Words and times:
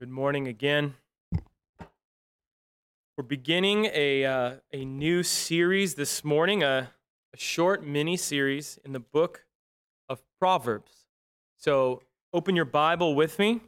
Good 0.00 0.10
morning 0.10 0.48
again. 0.48 0.94
We're 3.16 3.22
beginning 3.24 3.88
a, 3.94 4.24
uh, 4.24 4.54
a 4.72 4.84
new 4.84 5.22
series 5.22 5.94
this 5.94 6.24
morning, 6.24 6.64
a, 6.64 6.90
a 7.32 7.36
short 7.36 7.86
mini 7.86 8.16
series 8.16 8.76
in 8.84 8.92
the 8.92 8.98
book 8.98 9.44
of 10.08 10.20
Proverbs. 10.40 11.04
So 11.58 12.02
open 12.32 12.56
your 12.56 12.64
Bible 12.64 13.14
with 13.14 13.38
me, 13.38 13.60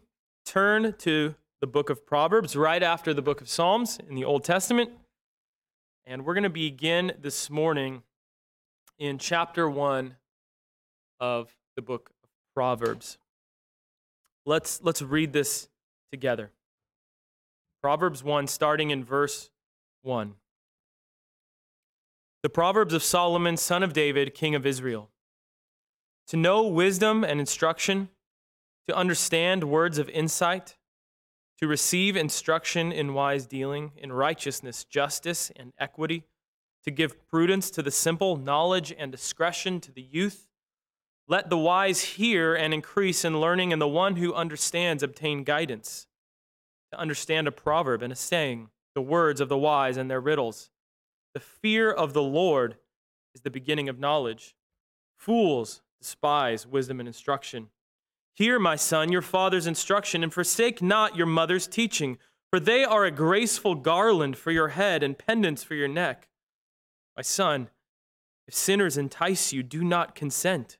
turn 0.44 0.94
to 0.98 1.36
the 1.60 1.68
book 1.68 1.90
of 1.90 2.04
Proverbs 2.04 2.56
right 2.56 2.82
after 2.82 3.14
the 3.14 3.22
book 3.22 3.40
of 3.40 3.48
Psalms 3.48 4.00
in 4.08 4.16
the 4.16 4.24
Old 4.24 4.42
Testament. 4.42 4.90
And 6.06 6.24
we're 6.24 6.34
going 6.34 6.42
to 6.42 6.50
begin 6.50 7.12
this 7.20 7.48
morning 7.48 8.02
in 8.98 9.18
chapter 9.18 9.70
1 9.70 10.16
of 11.20 11.54
the 11.76 11.82
book 11.82 12.10
of 12.24 12.30
Proverbs. 12.52 13.16
Let's, 14.44 14.80
let's 14.82 15.02
read 15.02 15.32
this 15.32 15.68
together. 16.10 16.52
Proverbs 17.82 18.24
1, 18.24 18.46
starting 18.46 18.90
in 18.90 19.04
verse 19.04 19.50
1. 20.02 20.34
The 22.42 22.50
Proverbs 22.50 22.94
of 22.94 23.02
Solomon, 23.02 23.56
son 23.56 23.82
of 23.82 23.92
David, 23.92 24.34
king 24.34 24.54
of 24.54 24.64
Israel. 24.66 25.10
To 26.28 26.36
know 26.36 26.66
wisdom 26.66 27.24
and 27.24 27.40
instruction, 27.40 28.08
to 28.88 28.96
understand 28.96 29.64
words 29.64 29.98
of 29.98 30.08
insight, 30.10 30.76
to 31.58 31.66
receive 31.66 32.16
instruction 32.16 32.92
in 32.92 33.14
wise 33.14 33.46
dealing, 33.46 33.92
in 33.96 34.12
righteousness, 34.12 34.84
justice, 34.84 35.50
and 35.56 35.72
equity, 35.78 36.24
to 36.84 36.90
give 36.90 37.26
prudence 37.28 37.70
to 37.70 37.82
the 37.82 37.90
simple, 37.90 38.36
knowledge 38.36 38.94
and 38.96 39.10
discretion 39.10 39.80
to 39.80 39.90
the 39.90 40.02
youth. 40.02 40.45
Let 41.28 41.50
the 41.50 41.58
wise 41.58 42.02
hear 42.02 42.54
and 42.54 42.72
increase 42.72 43.24
in 43.24 43.40
learning, 43.40 43.72
and 43.72 43.82
the 43.82 43.88
one 43.88 44.16
who 44.16 44.32
understands 44.34 45.02
obtain 45.02 45.44
guidance. 45.44 46.06
To 46.92 47.00
understand 47.00 47.48
a 47.48 47.52
proverb 47.52 48.02
and 48.02 48.12
a 48.12 48.16
saying, 48.16 48.70
the 48.94 49.02
words 49.02 49.40
of 49.40 49.48
the 49.48 49.58
wise 49.58 49.96
and 49.96 50.10
their 50.10 50.20
riddles. 50.20 50.70
The 51.34 51.40
fear 51.40 51.90
of 51.90 52.12
the 52.12 52.22
Lord 52.22 52.76
is 53.34 53.42
the 53.42 53.50
beginning 53.50 53.88
of 53.88 53.98
knowledge. 53.98 54.54
Fools 55.18 55.82
despise 56.00 56.66
wisdom 56.66 57.00
and 57.00 57.08
instruction. 57.08 57.68
Hear, 58.34 58.58
my 58.58 58.76
son, 58.76 59.10
your 59.10 59.22
father's 59.22 59.66
instruction, 59.66 60.22
and 60.22 60.32
forsake 60.32 60.80
not 60.80 61.16
your 61.16 61.26
mother's 61.26 61.66
teaching, 61.66 62.18
for 62.50 62.60
they 62.60 62.84
are 62.84 63.04
a 63.04 63.10
graceful 63.10 63.74
garland 63.74 64.36
for 64.36 64.50
your 64.50 64.68
head 64.68 65.02
and 65.02 65.18
pendants 65.18 65.64
for 65.64 65.74
your 65.74 65.88
neck. 65.88 66.28
My 67.16 67.22
son, 67.22 67.70
if 68.46 68.54
sinners 68.54 68.96
entice 68.96 69.52
you, 69.52 69.62
do 69.62 69.82
not 69.82 70.14
consent. 70.14 70.78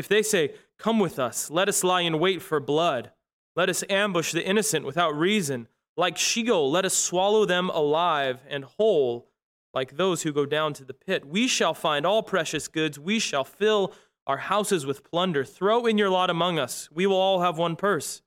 If 0.00 0.08
they 0.08 0.22
say, 0.22 0.54
Come 0.78 0.98
with 0.98 1.18
us, 1.18 1.50
let 1.50 1.68
us 1.68 1.84
lie 1.84 2.00
in 2.00 2.18
wait 2.18 2.40
for 2.40 2.58
blood, 2.58 3.10
let 3.54 3.68
us 3.68 3.84
ambush 3.90 4.32
the 4.32 4.42
innocent 4.42 4.86
without 4.86 5.14
reason, 5.14 5.68
like 5.94 6.16
Sheol, 6.16 6.70
let 6.70 6.86
us 6.86 6.94
swallow 6.94 7.44
them 7.44 7.68
alive 7.68 8.40
and 8.48 8.64
whole, 8.64 9.28
like 9.74 9.98
those 9.98 10.22
who 10.22 10.32
go 10.32 10.46
down 10.46 10.72
to 10.72 10.86
the 10.86 10.94
pit. 10.94 11.26
We 11.26 11.46
shall 11.46 11.74
find 11.74 12.06
all 12.06 12.22
precious 12.22 12.66
goods, 12.66 12.98
we 12.98 13.18
shall 13.18 13.44
fill 13.44 13.92
our 14.26 14.38
houses 14.38 14.86
with 14.86 15.04
plunder. 15.04 15.44
Throw 15.44 15.84
in 15.84 15.98
your 15.98 16.08
lot 16.08 16.30
among 16.30 16.58
us, 16.58 16.88
we 16.90 17.06
will 17.06 17.20
all 17.20 17.42
have 17.42 17.58
one 17.58 17.76
purse. 17.76 18.22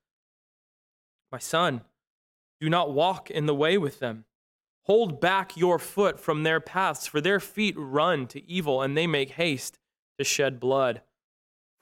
My 1.32 1.40
son, 1.40 1.82
do 2.62 2.70
not 2.70 2.94
walk 2.94 3.32
in 3.32 3.48
the 3.48 3.56
way 3.56 3.80
with 3.80 3.98
them. 3.98 4.26
Hold 4.84 5.20
back 5.20 5.58
your 5.58 5.80
foot 5.80 6.20
from 6.20 6.44
their 6.44 6.60
paths, 6.60 7.08
for 7.08 7.20
their 7.20 7.40
feet 7.40 7.74
run 7.76 8.28
to 8.28 8.48
evil, 8.48 8.80
and 8.80 8.96
they 8.96 9.08
make 9.08 9.32
haste 9.32 9.80
to 10.20 10.24
shed 10.24 10.60
blood. 10.60 11.02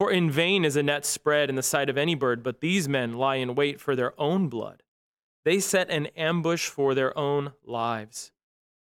For 0.02 0.12
in 0.12 0.32
vain 0.32 0.66
is 0.66 0.76
a 0.76 0.82
net 0.82 1.06
spread 1.06 1.48
in 1.48 1.56
the 1.56 1.62
sight 1.62 1.88
of 1.88 1.96
any 1.96 2.16
bird, 2.16 2.42
but 2.42 2.60
these 2.60 2.90
men 2.90 3.14
lie 3.14 3.36
in 3.36 3.54
wait 3.54 3.80
for 3.80 3.96
their 3.96 4.20
own 4.20 4.50
blood. 4.50 4.82
They 5.46 5.60
set 5.60 5.92
an 5.92 6.08
ambush 6.18 6.70
for 6.70 6.96
their 6.96 7.16
own 7.16 7.54
lives. 7.64 8.32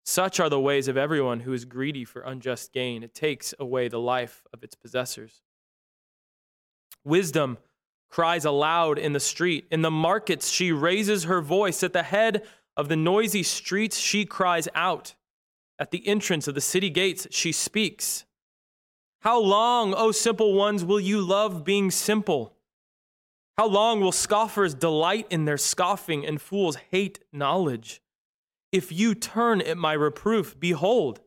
Such 0.05 0.39
are 0.39 0.48
the 0.48 0.61
ways 0.61 0.86
of 0.86 0.97
everyone 0.97 1.41
who 1.41 1.53
is 1.53 1.64
greedy 1.64 2.05
for 2.05 2.23
unjust 2.23 2.73
gain. 2.73 3.02
It 3.02 3.17
takes 3.17 3.52
away 3.58 3.89
the 3.89 3.98
life 3.98 4.45
of 4.55 4.62
its 4.62 4.77
possessors. 4.77 5.42
Wisdom 7.02 7.58
cries 8.08 8.45
aloud 8.45 8.96
in 8.96 9.12
the 9.12 9.18
street. 9.18 9.67
In 9.73 9.83
the 9.83 9.91
markets, 9.91 10.52
she 10.52 10.70
raises 10.70 11.24
her 11.24 11.41
voice. 11.41 11.83
At 11.83 11.95
the 11.95 12.05
head 12.05 12.45
of 12.77 12.89
the 12.89 12.95
noisy 12.95 13.42
streets, 13.42 13.98
she 13.98 14.24
cries 14.24 14.68
out. 14.73 15.17
At 15.80 15.91
the 15.91 16.07
entrance 16.07 16.46
of 16.46 16.55
the 16.55 16.61
city 16.61 16.91
gates, 16.91 17.27
she 17.33 17.51
speaks. 17.51 18.24
How 19.22 19.38
long, 19.38 19.94
O 19.94 20.10
simple 20.10 20.52
ones, 20.55 20.84
will 20.84 20.98
you 20.98 21.20
love 21.20 21.62
being 21.62 21.92
simple? 21.92 22.56
How 23.56 23.68
long 23.68 24.00
will 24.00 24.10
scoffers 24.10 24.74
delight 24.74 25.28
in 25.30 25.44
their 25.44 25.58
scoffing 25.58 26.27
and 26.27 26.42
fools 26.42 26.77
hate 26.90 27.20
knowledge? 27.32 28.02
If 28.72 28.90
you 28.90 29.14
turn 29.14 29.61
at 29.61 29.78
my 29.78 29.92
reproof, 29.92 30.58
behold, 30.58 31.20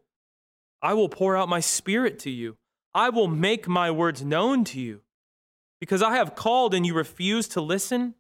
I 0.82 0.94
will 0.94 1.08
pour 1.08 1.38
out 1.38 1.48
my 1.48 1.62
spirit 1.62 2.20
to 2.20 2.30
you. 2.30 2.58
I 2.94 3.10
will 3.10 3.30
make 3.30 3.66
my 3.66 3.92
words 3.92 4.26
known 4.26 4.66
to 4.66 4.82
you. 4.82 5.00
Because 5.80 6.02
I 6.02 6.16
have 6.16 6.36
called 6.36 6.74
and 6.74 6.86
you 6.86 6.94
refuse 6.94 7.48
to 7.50 7.62
listen, 7.62 8.16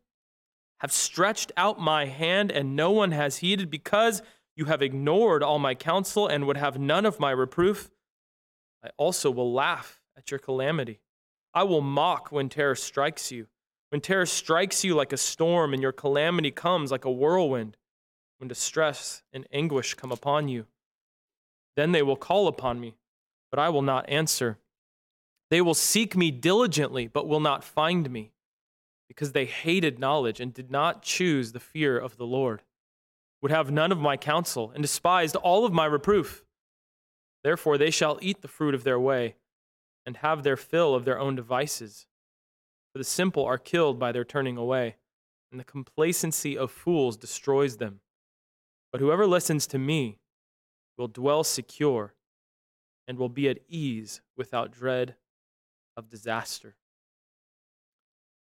have 0.79 0.93
stretched 0.93 1.51
out 1.57 1.81
my 1.81 2.05
hand 2.05 2.49
and 2.49 2.77
no 2.77 2.91
one 2.91 3.11
has 3.11 3.37
heeded, 3.37 3.69
because 3.69 4.21
you 4.55 4.65
have 4.65 4.81
ignored 4.81 5.43
all 5.43 5.59
my 5.59 5.75
counsel 5.75 6.27
and 6.27 6.47
would 6.47 6.55
have 6.55 6.79
none 6.79 7.05
of 7.05 7.19
my 7.19 7.31
reproof. 7.31 7.91
I 8.85 8.89
also 8.97 9.31
will 9.31 9.51
laugh 9.51 9.99
at 10.15 10.29
your 10.29 10.39
calamity. 10.39 10.99
I 11.55 11.63
will 11.63 11.81
mock 11.81 12.31
when 12.31 12.49
terror 12.49 12.75
strikes 12.75 13.31
you. 13.31 13.47
When 13.89 13.99
terror 13.99 14.27
strikes 14.27 14.83
you 14.83 14.93
like 14.93 15.11
a 15.11 15.17
storm 15.17 15.73
and 15.73 15.81
your 15.81 15.91
calamity 15.91 16.51
comes 16.51 16.91
like 16.91 17.03
a 17.03 17.11
whirlwind, 17.11 17.77
when 18.37 18.47
distress 18.47 19.23
and 19.33 19.47
anguish 19.51 19.95
come 19.95 20.11
upon 20.11 20.49
you. 20.49 20.67
Then 21.75 21.93
they 21.93 22.03
will 22.03 22.15
call 22.15 22.47
upon 22.47 22.79
me, 22.79 22.95
but 23.49 23.59
I 23.59 23.69
will 23.69 23.81
not 23.81 24.07
answer. 24.07 24.59
They 25.49 25.61
will 25.61 25.73
seek 25.73 26.15
me 26.15 26.29
diligently, 26.29 27.07
but 27.07 27.27
will 27.27 27.39
not 27.39 27.63
find 27.63 28.11
me, 28.11 28.33
because 29.07 29.31
they 29.31 29.45
hated 29.45 29.97
knowledge 29.97 30.39
and 30.39 30.53
did 30.53 30.69
not 30.69 31.01
choose 31.01 31.53
the 31.53 31.59
fear 31.59 31.97
of 31.97 32.17
the 32.17 32.27
Lord, 32.27 32.61
would 33.41 33.51
have 33.51 33.71
none 33.71 33.91
of 33.91 33.99
my 33.99 34.15
counsel, 34.15 34.69
and 34.71 34.83
despised 34.83 35.35
all 35.37 35.65
of 35.65 35.73
my 35.73 35.85
reproof. 35.85 36.44
Therefore, 37.45 37.77
they 37.77 37.91
shall 37.91 38.17
eat 38.23 38.41
the 38.41 38.47
fruit 38.47 38.73
of 38.73 38.83
their 38.83 38.99
way 38.99 39.35
and 40.03 40.17
have 40.17 40.41
their 40.41 40.57
fill 40.57 40.95
of 40.95 41.05
their 41.05 41.19
own 41.19 41.35
devices. 41.35 42.07
For 42.91 42.97
the 42.97 43.03
simple 43.03 43.45
are 43.45 43.59
killed 43.59 43.99
by 43.99 44.11
their 44.11 44.25
turning 44.25 44.57
away, 44.57 44.95
and 45.51 45.59
the 45.59 45.63
complacency 45.63 46.57
of 46.57 46.71
fools 46.71 47.15
destroys 47.17 47.77
them. 47.77 47.99
But 48.91 48.99
whoever 48.99 49.27
listens 49.27 49.67
to 49.67 49.77
me 49.77 50.17
will 50.97 51.07
dwell 51.07 51.43
secure 51.43 52.15
and 53.07 53.19
will 53.19 53.29
be 53.29 53.47
at 53.47 53.59
ease 53.69 54.21
without 54.35 54.71
dread 54.71 55.13
of 55.95 56.09
disaster. 56.09 56.73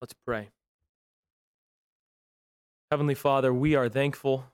Let's 0.00 0.14
pray. 0.24 0.50
Heavenly 2.92 3.16
Father, 3.16 3.52
we 3.52 3.74
are 3.74 3.88
thankful 3.88 4.52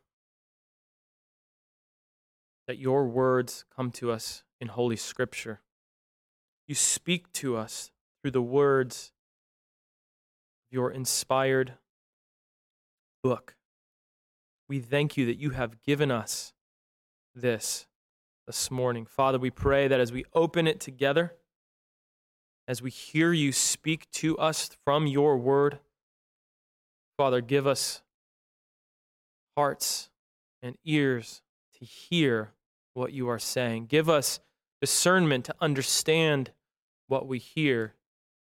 that 2.70 2.78
your 2.78 3.04
words 3.04 3.64
come 3.74 3.90
to 3.90 4.12
us 4.12 4.44
in 4.60 4.68
Holy 4.68 4.94
Scripture. 4.94 5.58
You 6.68 6.76
speak 6.76 7.32
to 7.32 7.56
us 7.56 7.90
through 8.22 8.30
the 8.30 8.40
words 8.40 9.10
of 10.68 10.72
your 10.76 10.92
inspired 10.92 11.72
book. 13.24 13.56
We 14.68 14.78
thank 14.78 15.16
you 15.16 15.26
that 15.26 15.36
you 15.36 15.50
have 15.50 15.82
given 15.82 16.12
us 16.12 16.52
this 17.34 17.88
this 18.46 18.70
morning. 18.70 19.04
Father, 19.04 19.40
we 19.40 19.50
pray 19.50 19.88
that 19.88 19.98
as 19.98 20.12
we 20.12 20.24
open 20.32 20.68
it 20.68 20.78
together, 20.78 21.34
as 22.68 22.80
we 22.80 22.90
hear 22.90 23.32
you 23.32 23.50
speak 23.50 24.08
to 24.12 24.38
us 24.38 24.70
from 24.84 25.08
your 25.08 25.36
word, 25.36 25.80
Father, 27.16 27.40
give 27.40 27.66
us 27.66 28.02
hearts 29.56 30.08
and 30.62 30.78
ears 30.84 31.42
to 31.80 31.84
hear 31.84 32.52
what 32.94 33.12
you 33.12 33.28
are 33.28 33.38
saying. 33.38 33.86
Give 33.86 34.08
us 34.08 34.40
discernment 34.80 35.44
to 35.46 35.54
understand 35.60 36.52
what 37.08 37.26
we 37.26 37.38
hear. 37.38 37.94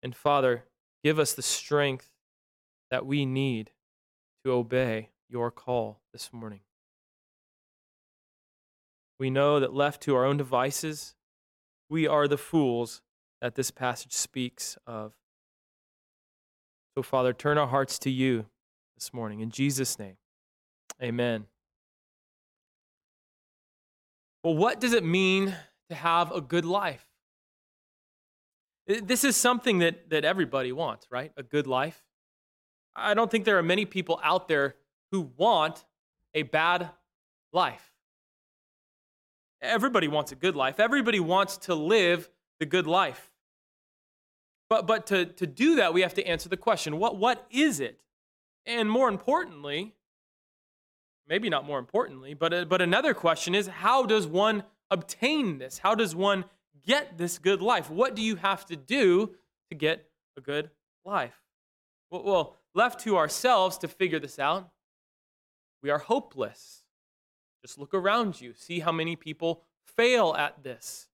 And 0.02 0.14
Father, 0.14 0.64
give 1.02 1.18
us 1.18 1.32
the 1.32 1.42
strength 1.42 2.10
that 2.90 3.06
we 3.06 3.24
need 3.24 3.70
to 4.44 4.52
obey 4.52 5.10
your 5.28 5.50
call 5.50 6.00
this 6.12 6.32
morning. 6.32 6.60
We 9.18 9.30
know 9.30 9.60
that 9.60 9.72
left 9.72 10.02
to 10.02 10.14
our 10.16 10.24
own 10.24 10.36
devices, 10.36 11.14
we 11.88 12.06
are 12.06 12.26
the 12.26 12.38
fools 12.38 13.02
that 13.40 13.54
this 13.54 13.70
passage 13.70 14.12
speaks 14.12 14.76
of. 14.86 15.12
So, 16.96 17.02
Father, 17.02 17.32
turn 17.32 17.56
our 17.56 17.68
hearts 17.68 17.98
to 18.00 18.10
you 18.10 18.46
this 18.96 19.14
morning. 19.14 19.40
In 19.40 19.50
Jesus' 19.50 19.98
name, 19.98 20.16
amen. 21.02 21.46
Well, 24.42 24.54
what 24.54 24.80
does 24.80 24.92
it 24.92 25.04
mean 25.04 25.54
to 25.88 25.94
have 25.94 26.32
a 26.32 26.40
good 26.40 26.64
life? 26.64 27.06
This 28.86 29.22
is 29.22 29.36
something 29.36 29.78
that, 29.78 30.10
that 30.10 30.24
everybody 30.24 30.72
wants, 30.72 31.06
right? 31.10 31.32
A 31.36 31.42
good 31.42 31.66
life. 31.66 32.04
I 32.96 33.14
don't 33.14 33.30
think 33.30 33.44
there 33.44 33.58
are 33.58 33.62
many 33.62 33.84
people 33.84 34.20
out 34.22 34.48
there 34.48 34.74
who 35.12 35.30
want 35.36 35.84
a 36.34 36.42
bad 36.42 36.90
life. 37.52 37.92
Everybody 39.60 40.08
wants 40.08 40.32
a 40.32 40.34
good 40.34 40.56
life. 40.56 40.80
Everybody 40.80 41.20
wants 41.20 41.56
to 41.58 41.74
live 41.74 42.28
the 42.58 42.66
good 42.66 42.88
life. 42.88 43.30
But, 44.68 44.86
but 44.86 45.06
to, 45.08 45.26
to 45.26 45.46
do 45.46 45.76
that, 45.76 45.94
we 45.94 46.02
have 46.02 46.14
to 46.14 46.26
answer 46.26 46.48
the 46.48 46.56
question 46.56 46.98
what, 46.98 47.16
what 47.16 47.46
is 47.50 47.78
it? 47.78 48.00
And 48.66 48.90
more 48.90 49.08
importantly, 49.08 49.94
maybe 51.28 51.48
not 51.48 51.66
more 51.66 51.78
importantly, 51.78 52.34
but, 52.34 52.52
uh, 52.52 52.64
but 52.64 52.82
another 52.82 53.14
question 53.14 53.54
is 53.54 53.66
how 53.66 54.04
does 54.04 54.26
one 54.26 54.64
obtain 54.90 55.58
this? 55.58 55.78
How 55.78 55.94
does 55.94 56.14
one 56.14 56.44
get 56.86 57.18
this 57.18 57.38
good 57.38 57.62
life? 57.62 57.90
What 57.90 58.14
do 58.14 58.22
you 58.22 58.36
have 58.36 58.66
to 58.66 58.76
do 58.76 59.34
to 59.70 59.74
get 59.74 60.08
a 60.36 60.40
good 60.40 60.70
life? 61.04 61.40
Well, 62.10 62.22
well 62.24 62.56
left 62.74 63.00
to 63.00 63.16
ourselves 63.16 63.78
to 63.78 63.88
figure 63.88 64.18
this 64.18 64.38
out, 64.38 64.70
we 65.82 65.90
are 65.90 65.98
hopeless. 65.98 66.82
Just 67.64 67.78
look 67.78 67.94
around 67.94 68.40
you, 68.40 68.54
see 68.54 68.80
how 68.80 68.92
many 68.92 69.16
people 69.16 69.62
fail 69.84 70.34
at 70.36 70.62
this. 70.62 71.08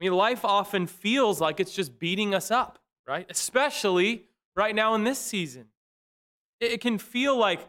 I 0.00 0.04
mean, 0.04 0.14
life 0.14 0.44
often 0.44 0.86
feels 0.86 1.40
like 1.40 1.60
it's 1.60 1.74
just 1.74 1.98
beating 1.98 2.34
us 2.34 2.50
up, 2.50 2.80
right? 3.06 3.26
Especially 3.30 4.24
right 4.56 4.74
now 4.74 4.94
in 4.94 5.04
this 5.04 5.18
season. 5.18 5.66
It 6.60 6.80
can 6.80 6.98
feel 6.98 7.36
like 7.36 7.60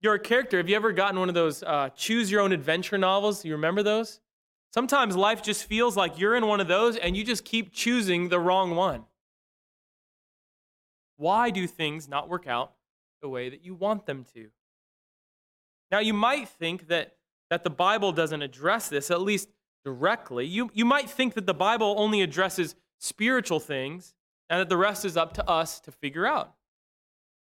you're 0.00 0.14
a 0.14 0.20
character. 0.20 0.58
Have 0.58 0.68
you 0.68 0.76
ever 0.76 0.92
gotten 0.92 1.18
one 1.18 1.28
of 1.28 1.34
those 1.34 1.62
uh, 1.62 1.90
choose 1.90 2.30
your 2.30 2.40
own 2.40 2.52
adventure 2.52 2.98
novels? 2.98 3.44
You 3.44 3.52
remember 3.52 3.82
those? 3.82 4.20
Sometimes 4.72 5.16
life 5.16 5.42
just 5.42 5.64
feels 5.64 5.96
like 5.96 6.18
you're 6.18 6.36
in 6.36 6.46
one 6.46 6.60
of 6.60 6.68
those 6.68 6.96
and 6.96 7.16
you 7.16 7.24
just 7.24 7.44
keep 7.44 7.72
choosing 7.72 8.28
the 8.28 8.38
wrong 8.38 8.74
one. 8.76 9.04
Why 11.16 11.50
do 11.50 11.66
things 11.66 12.08
not 12.08 12.28
work 12.28 12.46
out 12.46 12.72
the 13.22 13.28
way 13.28 13.48
that 13.48 13.64
you 13.64 13.74
want 13.74 14.06
them 14.06 14.24
to? 14.34 14.48
Now, 15.90 15.98
you 16.00 16.12
might 16.12 16.48
think 16.48 16.88
that, 16.88 17.16
that 17.50 17.64
the 17.64 17.70
Bible 17.70 18.12
doesn't 18.12 18.42
address 18.42 18.88
this, 18.88 19.10
at 19.10 19.22
least 19.22 19.48
directly. 19.84 20.46
You, 20.46 20.70
you 20.74 20.84
might 20.84 21.08
think 21.08 21.34
that 21.34 21.46
the 21.46 21.54
Bible 21.54 21.94
only 21.98 22.20
addresses 22.20 22.76
spiritual 22.98 23.58
things 23.58 24.14
and 24.50 24.60
that 24.60 24.68
the 24.68 24.76
rest 24.76 25.04
is 25.04 25.16
up 25.16 25.32
to 25.34 25.48
us 25.48 25.80
to 25.80 25.90
figure 25.90 26.26
out. 26.26 26.54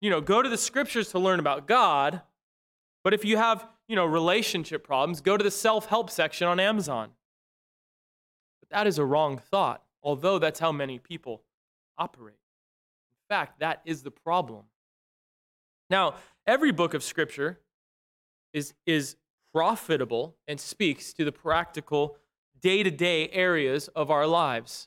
You 0.00 0.10
know, 0.10 0.20
go 0.20 0.42
to 0.42 0.48
the 0.48 0.58
scriptures 0.58 1.08
to 1.08 1.18
learn 1.18 1.40
about 1.40 1.66
God, 1.66 2.22
but 3.08 3.14
if 3.14 3.24
you 3.24 3.38
have, 3.38 3.66
you 3.88 3.96
know, 3.96 4.04
relationship 4.04 4.84
problems, 4.84 5.22
go 5.22 5.38
to 5.38 5.42
the 5.42 5.50
self-help 5.50 6.10
section 6.10 6.46
on 6.46 6.60
Amazon. 6.60 7.08
But 8.60 8.68
that 8.68 8.86
is 8.86 8.98
a 8.98 9.04
wrong 9.06 9.38
thought, 9.38 9.82
although 10.02 10.38
that's 10.38 10.60
how 10.60 10.72
many 10.72 10.98
people 10.98 11.40
operate. 11.96 12.34
In 12.34 13.34
fact, 13.34 13.60
that 13.60 13.80
is 13.86 14.02
the 14.02 14.10
problem. 14.10 14.64
Now, 15.88 16.16
every 16.46 16.70
book 16.70 16.92
of 16.92 17.02
scripture 17.02 17.60
is, 18.52 18.74
is 18.84 19.16
profitable 19.54 20.36
and 20.46 20.60
speaks 20.60 21.14
to 21.14 21.24
the 21.24 21.32
practical 21.32 22.18
day 22.60 22.82
to 22.82 22.90
day 22.90 23.30
areas 23.30 23.88
of 23.96 24.10
our 24.10 24.26
lives. 24.26 24.86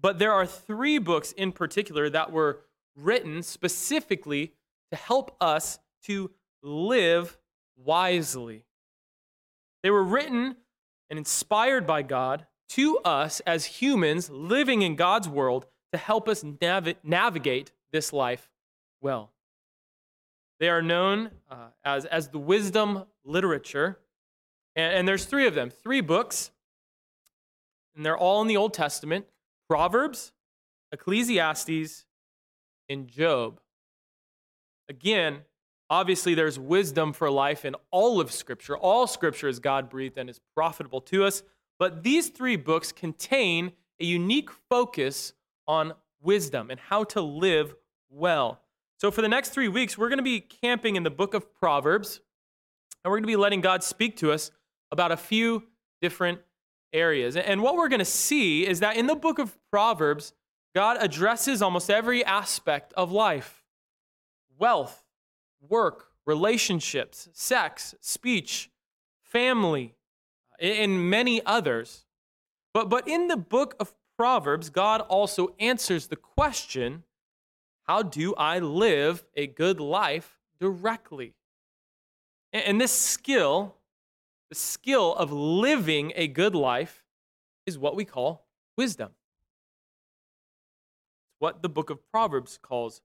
But 0.00 0.18
there 0.18 0.32
are 0.32 0.44
three 0.44 0.98
books 0.98 1.30
in 1.30 1.52
particular 1.52 2.10
that 2.10 2.32
were 2.32 2.62
written 2.96 3.44
specifically 3.44 4.54
to 4.90 4.96
help 4.96 5.36
us 5.40 5.78
to 6.06 6.32
live 6.64 7.38
wisely. 7.76 8.64
They 9.82 9.90
were 9.90 10.02
written 10.02 10.56
and 11.10 11.18
inspired 11.18 11.86
by 11.86 12.02
God 12.02 12.46
to 12.70 12.98
us 12.98 13.40
as 13.40 13.66
humans 13.66 14.30
living 14.30 14.82
in 14.82 14.96
God's 14.96 15.28
world 15.28 15.66
to 15.92 15.98
help 15.98 16.28
us 16.28 16.42
nav- 16.42 16.96
navigate 17.04 17.72
this 17.92 18.12
life 18.12 18.50
well. 19.00 19.30
They 20.58 20.68
are 20.68 20.82
known 20.82 21.30
uh, 21.50 21.68
as, 21.84 22.04
as 22.06 22.28
the 22.28 22.38
wisdom 22.38 23.04
literature. 23.24 23.98
And, 24.74 24.94
and 24.94 25.08
there's 25.08 25.24
three 25.24 25.46
of 25.46 25.54
them, 25.54 25.70
three 25.70 26.00
books. 26.00 26.50
And 27.94 28.04
they're 28.04 28.18
all 28.18 28.42
in 28.42 28.48
the 28.48 28.56
Old 28.56 28.74
Testament 28.74 29.26
Proverbs, 29.68 30.32
Ecclesiastes, 30.92 32.06
and 32.88 33.08
Job. 33.08 33.60
Again, 34.88 35.42
obviously, 35.90 36.34
there's 36.34 36.58
wisdom 36.58 37.12
for 37.12 37.30
life 37.30 37.64
in 37.64 37.74
all 37.90 38.20
of 38.20 38.32
Scripture. 38.32 38.76
All 38.76 39.06
Scripture 39.06 39.48
is 39.48 39.58
God 39.58 39.88
breathed 39.88 40.18
and 40.18 40.28
is 40.28 40.40
profitable 40.54 41.00
to 41.02 41.24
us. 41.24 41.42
But 41.78 42.02
these 42.02 42.28
three 42.28 42.56
books 42.56 42.92
contain 42.92 43.72
a 44.00 44.04
unique 44.04 44.50
focus 44.68 45.32
on 45.66 45.94
wisdom 46.20 46.70
and 46.70 46.78
how 46.78 47.04
to 47.04 47.20
live 47.20 47.74
well. 48.10 48.60
So, 48.98 49.10
for 49.10 49.22
the 49.22 49.28
next 49.28 49.50
three 49.50 49.68
weeks, 49.68 49.98
we're 49.98 50.08
going 50.08 50.18
to 50.18 50.22
be 50.22 50.40
camping 50.40 50.96
in 50.96 51.02
the 51.02 51.10
book 51.10 51.34
of 51.34 51.52
Proverbs, 51.54 52.20
and 53.04 53.10
we're 53.10 53.18
going 53.18 53.24
to 53.24 53.28
be 53.28 53.36
letting 53.36 53.60
God 53.60 53.82
speak 53.82 54.16
to 54.18 54.32
us 54.32 54.50
about 54.90 55.12
a 55.12 55.16
few 55.16 55.64
different 56.00 56.40
areas. 56.92 57.36
And 57.36 57.60
what 57.60 57.76
we're 57.76 57.88
going 57.88 57.98
to 57.98 58.04
see 58.04 58.66
is 58.66 58.80
that 58.80 58.96
in 58.96 59.06
the 59.06 59.16
book 59.16 59.38
of 59.38 59.58
Proverbs, 59.70 60.32
God 60.74 60.96
addresses 61.00 61.60
almost 61.60 61.90
every 61.90 62.24
aspect 62.24 62.92
of 62.96 63.12
life 63.12 63.62
wealth, 64.58 65.03
work, 65.68 66.08
relationships, 66.26 67.28
sex, 67.32 67.94
speech, 68.00 68.70
family, 69.22 69.94
and 70.60 71.10
many 71.10 71.44
others. 71.44 72.04
But, 72.72 72.88
but 72.88 73.06
in 73.08 73.28
the 73.28 73.36
book 73.36 73.74
of 73.78 73.94
Proverbs, 74.16 74.70
God 74.70 75.00
also 75.02 75.54
answers 75.58 76.06
the 76.06 76.16
question 76.16 77.04
how 77.86 78.02
do 78.02 78.34
I 78.36 78.60
live 78.60 79.24
a 79.36 79.46
good 79.46 79.78
life 79.78 80.38
directly? 80.58 81.34
And 82.52 82.80
this 82.80 82.92
skill, 82.92 83.74
the 84.48 84.54
skill 84.54 85.14
of 85.14 85.30
living 85.32 86.12
a 86.16 86.26
good 86.26 86.54
life, 86.54 87.04
is 87.66 87.78
what 87.78 87.94
we 87.94 88.04
call 88.04 88.46
wisdom. 88.78 89.10
It's 91.28 91.40
what 91.40 91.62
the 91.62 91.68
book 91.68 91.90
of 91.90 91.98
Proverbs 92.10 92.58
calls 92.62 93.02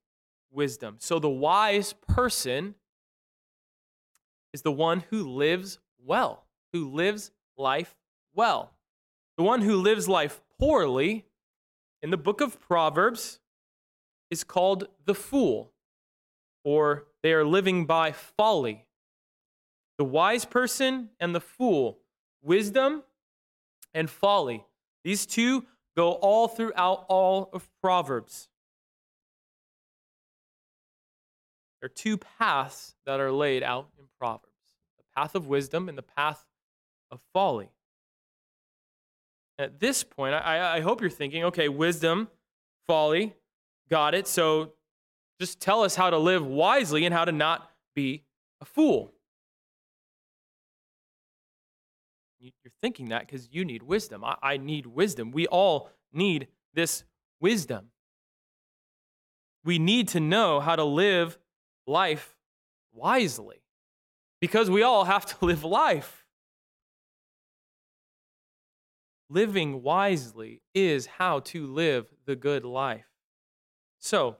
wisdom. 0.51 0.97
So 0.99 1.19
the 1.19 1.29
wise 1.29 1.93
person 1.93 2.75
is 4.53 4.61
the 4.61 4.71
one 4.71 5.03
who 5.09 5.23
lives 5.23 5.79
well, 6.03 6.45
who 6.73 6.89
lives 6.89 7.31
life 7.57 7.95
well. 8.33 8.73
The 9.37 9.43
one 9.43 9.61
who 9.61 9.77
lives 9.77 10.07
life 10.07 10.41
poorly, 10.59 11.25
in 12.01 12.09
the 12.09 12.17
book 12.17 12.41
of 12.41 12.59
Proverbs, 12.59 13.39
is 14.29 14.43
called 14.43 14.87
the 15.05 15.15
fool, 15.15 15.71
or 16.63 17.05
they 17.23 17.33
are 17.33 17.45
living 17.45 17.85
by 17.85 18.11
folly. 18.11 18.85
The 19.97 20.05
wise 20.05 20.45
person 20.45 21.09
and 21.19 21.33
the 21.33 21.41
fool, 21.41 21.99
wisdom 22.41 23.03
and 23.93 24.09
folly. 24.09 24.65
These 25.03 25.25
two 25.25 25.65
go 25.95 26.11
all 26.11 26.47
throughout 26.47 27.05
all 27.07 27.49
of 27.53 27.69
Proverbs. 27.81 28.48
There 31.81 31.85
are 31.85 31.89
two 31.89 32.17
paths 32.17 32.95
that 33.05 33.19
are 33.19 33.31
laid 33.31 33.63
out 33.63 33.87
in 33.97 34.05
Proverbs 34.19 34.45
the 34.97 35.03
path 35.15 35.35
of 35.35 35.47
wisdom 35.47 35.89
and 35.89 35.97
the 35.97 36.03
path 36.03 36.45
of 37.11 37.19
folly. 37.33 37.69
At 39.57 39.79
this 39.79 40.03
point, 40.03 40.33
I, 40.33 40.77
I 40.77 40.79
hope 40.81 41.01
you're 41.01 41.09
thinking 41.09 41.43
okay, 41.45 41.67
wisdom, 41.67 42.29
folly, 42.87 43.35
Got 43.89 44.13
it? 44.13 44.27
So 44.27 44.73
just 45.39 45.59
tell 45.59 45.83
us 45.83 45.95
how 45.95 46.09
to 46.09 46.17
live 46.17 46.45
wisely 46.45 47.05
and 47.05 47.13
how 47.13 47.25
to 47.25 47.31
not 47.31 47.69
be 47.95 48.23
a 48.61 48.65
fool. 48.65 49.11
You're 52.39 52.71
thinking 52.81 53.09
that 53.09 53.27
because 53.27 53.49
you 53.51 53.65
need 53.65 53.83
wisdom. 53.83 54.23
I, 54.23 54.35
I 54.41 54.57
need 54.57 54.85
wisdom. 54.85 55.31
We 55.31 55.47
all 55.47 55.89
need 56.13 56.47
this 56.73 57.03
wisdom. 57.41 57.87
We 59.65 59.77
need 59.77 60.07
to 60.09 60.21
know 60.21 60.61
how 60.61 60.75
to 60.75 60.85
live 60.85 61.37
life 61.89 62.35
wisely 62.93 63.61
because 64.39 64.69
we 64.69 64.83
all 64.83 65.05
have 65.05 65.25
to 65.25 65.35
live 65.45 65.63
life. 65.63 66.25
Living 69.29 69.83
wisely 69.83 70.61
is 70.73 71.05
how 71.05 71.39
to 71.39 71.67
live 71.67 72.07
the 72.25 72.35
good 72.35 72.63
life. 72.63 73.05
So 73.99 74.37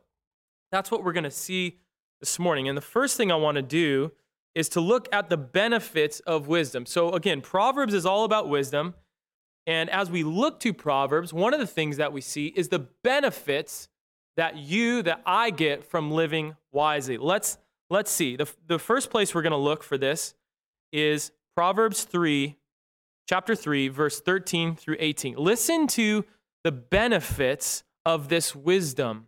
that's 0.72 0.90
what 0.90 1.04
we're 1.04 1.14
going 1.14 1.26
to 1.26 1.32
see 1.32 1.80
this 2.20 2.40
morning. 2.40 2.68
And 2.68 2.78
the 2.78 2.82
first 2.82 3.18
thing 3.18 3.32
I 3.32 3.36
want 3.36 3.56
to 3.56 3.62
do 3.62 4.12
is 4.56 4.68
to 4.70 4.82
look 4.82 5.08
at 5.12 5.30
the 5.30 5.38
benefits 5.38 6.22
of 6.22 6.48
wisdom. 6.48 6.86
So 6.86 7.12
again, 7.12 7.42
Proverbs 7.42 7.94
is 7.94 8.06
all 8.06 8.24
about 8.24 8.50
wisdom. 8.50 8.96
And 9.68 9.90
as 9.92 10.10
we 10.10 10.24
look 10.24 10.60
to 10.62 10.74
Proverbs, 10.74 11.32
one 11.32 11.54
of 11.54 11.60
the 11.60 11.68
things 11.68 11.98
that 11.98 12.12
we 12.12 12.22
see 12.22 12.48
is 12.48 12.70
the 12.70 12.88
benefits 13.04 13.90
that 14.38 14.58
you, 14.58 15.04
that 15.04 15.22
I 15.26 15.52
get 15.52 15.84
from 15.84 16.10
living 16.10 16.56
wisely. 16.72 17.18
Let's, 17.18 17.58
let's 17.90 18.12
see. 18.12 18.36
The, 18.36 18.48
the 18.68 18.80
first 18.80 19.10
place 19.10 19.34
we're 19.34 19.42
going 19.42 19.52
to 19.52 19.58
look 19.58 19.84
for 19.84 19.98
this 19.98 20.34
is 20.92 21.32
Proverbs 21.56 22.04
3, 22.04 22.56
chapter 23.28 23.56
3, 23.56 23.88
verse 23.90 24.22
13 24.22 24.76
through 24.76 24.98
18. 25.00 25.36
Listen 25.36 25.88
to 25.88 26.26
the 26.64 26.72
benefits 26.72 27.84
of 28.06 28.30
this 28.30 28.56
wisdom. 28.56 29.28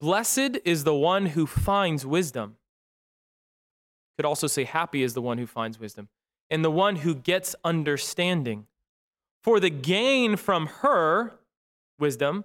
Blessed 0.00 0.58
is 0.64 0.84
the 0.84 0.94
one 0.94 1.26
who 1.26 1.46
finds 1.46 2.06
wisdom. 2.06 2.56
Could 4.16 4.26
also 4.26 4.46
say, 4.46 4.64
Happy 4.64 5.02
is 5.02 5.14
the 5.14 5.22
one 5.22 5.38
who 5.38 5.46
finds 5.46 5.78
wisdom, 5.78 6.08
and 6.50 6.64
the 6.64 6.70
one 6.70 6.96
who 6.96 7.14
gets 7.14 7.54
understanding. 7.64 8.66
For 9.42 9.60
the 9.60 9.70
gain 9.70 10.36
from 10.36 10.66
her, 10.66 11.38
wisdom, 11.98 12.44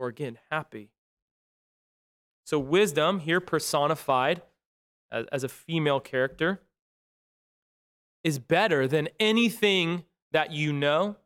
or 0.00 0.08
again, 0.08 0.38
happy. 0.50 0.88
So, 2.44 2.58
wisdom, 2.58 3.20
here 3.20 3.38
personified 3.38 4.42
as, 5.12 5.26
as 5.30 5.44
a 5.44 5.48
female 5.48 6.00
character, 6.00 6.62
is 8.24 8.38
better 8.38 8.88
than 8.88 9.10
anything 9.20 10.04
that 10.32 10.52
you 10.52 10.72
know. 10.72 11.16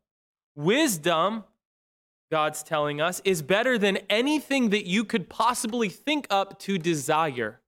Wisdom, 0.57 1.45
God's 2.31 2.63
telling 2.63 3.01
us, 3.01 3.23
is 3.25 3.43
better 3.43 3.79
than 3.79 3.99
anything 4.11 4.71
that 4.71 4.87
you 4.87 5.05
could 5.05 5.31
possibly 5.31 5.89
think 5.89 6.27
up 6.29 6.59
to 6.61 6.77
desire. 6.77 7.61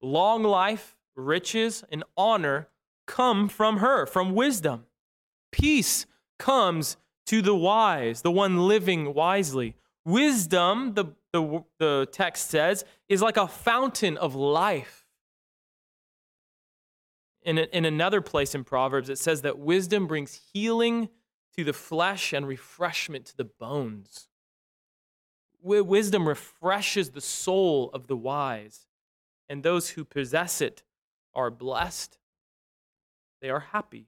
Long 0.00 0.44
life, 0.44 0.96
riches, 1.16 1.82
and 1.90 2.04
honor 2.16 2.68
come 3.06 3.48
from 3.48 3.78
her, 3.78 4.06
from 4.06 4.34
wisdom. 4.34 4.86
Peace 5.50 6.06
comes 6.38 6.96
to 7.26 7.42
the 7.42 7.54
wise, 7.54 8.22
the 8.22 8.30
one 8.30 8.68
living 8.68 9.12
wisely. 9.12 9.74
Wisdom, 10.04 10.94
the, 10.94 11.06
the, 11.32 11.64
the 11.78 12.08
text 12.10 12.50
says, 12.50 12.84
is 13.08 13.20
like 13.22 13.36
a 13.36 13.48
fountain 13.48 14.16
of 14.16 14.34
life. 14.34 15.06
In, 17.42 17.58
a, 17.58 17.62
in 17.72 17.84
another 17.84 18.20
place 18.20 18.54
in 18.54 18.64
Proverbs, 18.64 19.08
it 19.08 19.18
says 19.18 19.42
that 19.42 19.58
wisdom 19.58 20.06
brings 20.06 20.40
healing 20.52 21.08
to 21.56 21.64
the 21.64 21.72
flesh 21.72 22.32
and 22.32 22.46
refreshment 22.46 23.26
to 23.26 23.36
the 23.36 23.44
bones. 23.44 24.28
Wisdom 25.60 26.28
refreshes 26.28 27.10
the 27.10 27.20
soul 27.20 27.90
of 27.92 28.06
the 28.06 28.16
wise, 28.16 28.86
and 29.48 29.62
those 29.62 29.90
who 29.90 30.04
possess 30.04 30.60
it 30.60 30.84
are 31.34 31.50
blessed. 31.50 32.18
They 33.40 33.50
are 33.50 33.60
happy. 33.60 34.06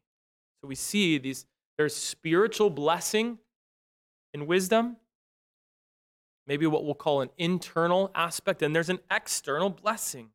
So 0.61 0.69
we 0.69 0.75
see 0.75 1.19
these 1.19 1.47
there's 1.77 1.97
spiritual 1.97 2.69
blessing 2.69 3.39
in 4.35 4.47
wisdom, 4.47 4.97
maybe 6.47 6.67
what 6.67 6.85
we'll 6.85 6.95
call 6.95 7.21
an 7.21 7.31
internal 7.39 8.11
aspect, 8.15 8.63
and 8.63 8.75
there's 8.75 8.89
an 8.89 9.01
external 9.11 9.71
blessing. 9.71 10.31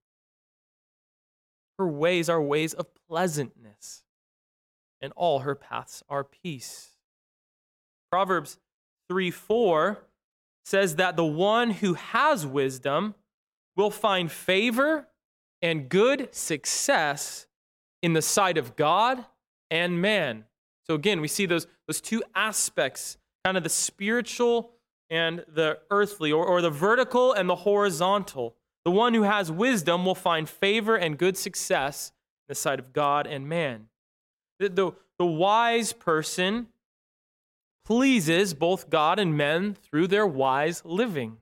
Her 1.78 1.88
ways 1.88 2.30
are 2.30 2.42
ways 2.42 2.74
of 2.74 2.88
pleasantness, 3.08 4.04
and 5.02 5.12
all 5.16 5.40
her 5.40 5.56
paths 5.56 6.04
are 6.10 6.24
peace. 6.24 6.92
Proverbs 8.12 8.58
3 9.10 9.32
4 9.32 10.00
says 10.64 10.96
that 10.96 11.16
the 11.16 11.26
one 11.26 11.72
who 11.72 11.94
has 11.94 12.46
wisdom 12.46 13.14
will 13.76 13.92
find 13.92 14.32
favor 14.32 15.08
and 15.62 15.90
good 15.90 16.34
success 16.34 17.46
in 18.02 18.14
the 18.14 18.22
sight 18.22 18.58
of 18.58 18.76
God 18.76 19.26
and 19.70 20.02
man. 20.02 20.46
So 20.84 20.94
again, 20.94 21.22
we 21.22 21.28
see 21.28 21.46
those, 21.46 21.68
those 21.88 22.02
two 22.02 22.24
aspects, 22.36 23.18
kind 23.44 23.58
of 23.58 23.64
the 23.64 23.70
spiritual 23.70 24.75
and 25.10 25.44
the 25.48 25.80
earthly, 25.92 26.32
or, 26.32 26.46
or 26.46 26.62
the 26.62 26.70
vertical 26.70 27.34
and 27.34 27.50
the 27.50 27.56
horizontal. 27.56 28.56
The 28.84 28.92
one 28.92 29.14
who 29.14 29.24
has 29.24 29.52
wisdom 29.52 30.06
will 30.06 30.16
find 30.16 30.48
favor 30.48 30.96
and 30.96 31.18
good 31.18 31.38
success 31.38 32.12
in 32.48 32.54
the 32.54 32.56
sight 32.56 32.80
of 32.80 32.94
God 32.94 33.28
and 33.28 33.48
man. 33.48 33.88
The, 34.60 34.70
the, 34.70 34.92
the 35.18 35.26
wise 35.26 35.94
person 35.94 36.68
pleases 37.86 38.54
both 38.54 38.90
God 38.90 39.20
and 39.20 39.38
men 39.38 39.76
through 39.76 40.08
their 40.08 40.26
wise 40.26 40.84
living. 40.86 41.38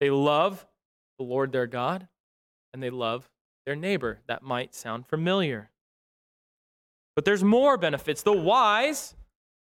They 0.00 0.10
love 0.10 0.66
the 1.18 1.24
Lord 1.24 1.52
their 1.52 1.66
God 1.66 2.08
and 2.72 2.82
they 2.82 2.90
love 2.90 3.28
their 3.66 3.76
neighbor. 3.76 4.20
That 4.28 4.42
might 4.42 4.74
sound 4.74 5.06
familiar. 5.06 5.70
But 7.16 7.24
there's 7.24 7.42
more 7.42 7.76
benefits. 7.76 8.22
The 8.22 8.32
wise 8.32 9.14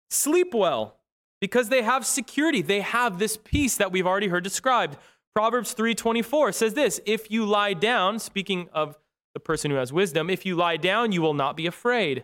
sleep 0.09 0.53
well 0.53 0.97
because 1.45 1.69
they 1.69 1.83
have 1.83 2.07
security. 2.07 2.63
They 2.63 2.81
have 2.81 3.19
this 3.19 3.37
peace 3.37 3.77
that 3.77 3.91
we've 3.91 4.07
already 4.07 4.29
heard 4.29 4.43
described. 4.43 4.97
Proverbs 5.35 5.75
3:24 5.75 6.55
says 6.55 6.73
this, 6.73 6.99
if 7.05 7.29
you 7.29 7.45
lie 7.45 7.73
down, 7.73 8.17
speaking 8.17 8.67
of 8.73 8.97
the 9.35 9.39
person 9.39 9.69
who 9.69 9.77
has 9.77 9.93
wisdom, 9.93 10.27
if 10.31 10.43
you 10.43 10.55
lie 10.55 10.75
down, 10.75 11.11
you 11.11 11.21
will 11.21 11.35
not 11.35 11.55
be 11.55 11.67
afraid. 11.67 12.23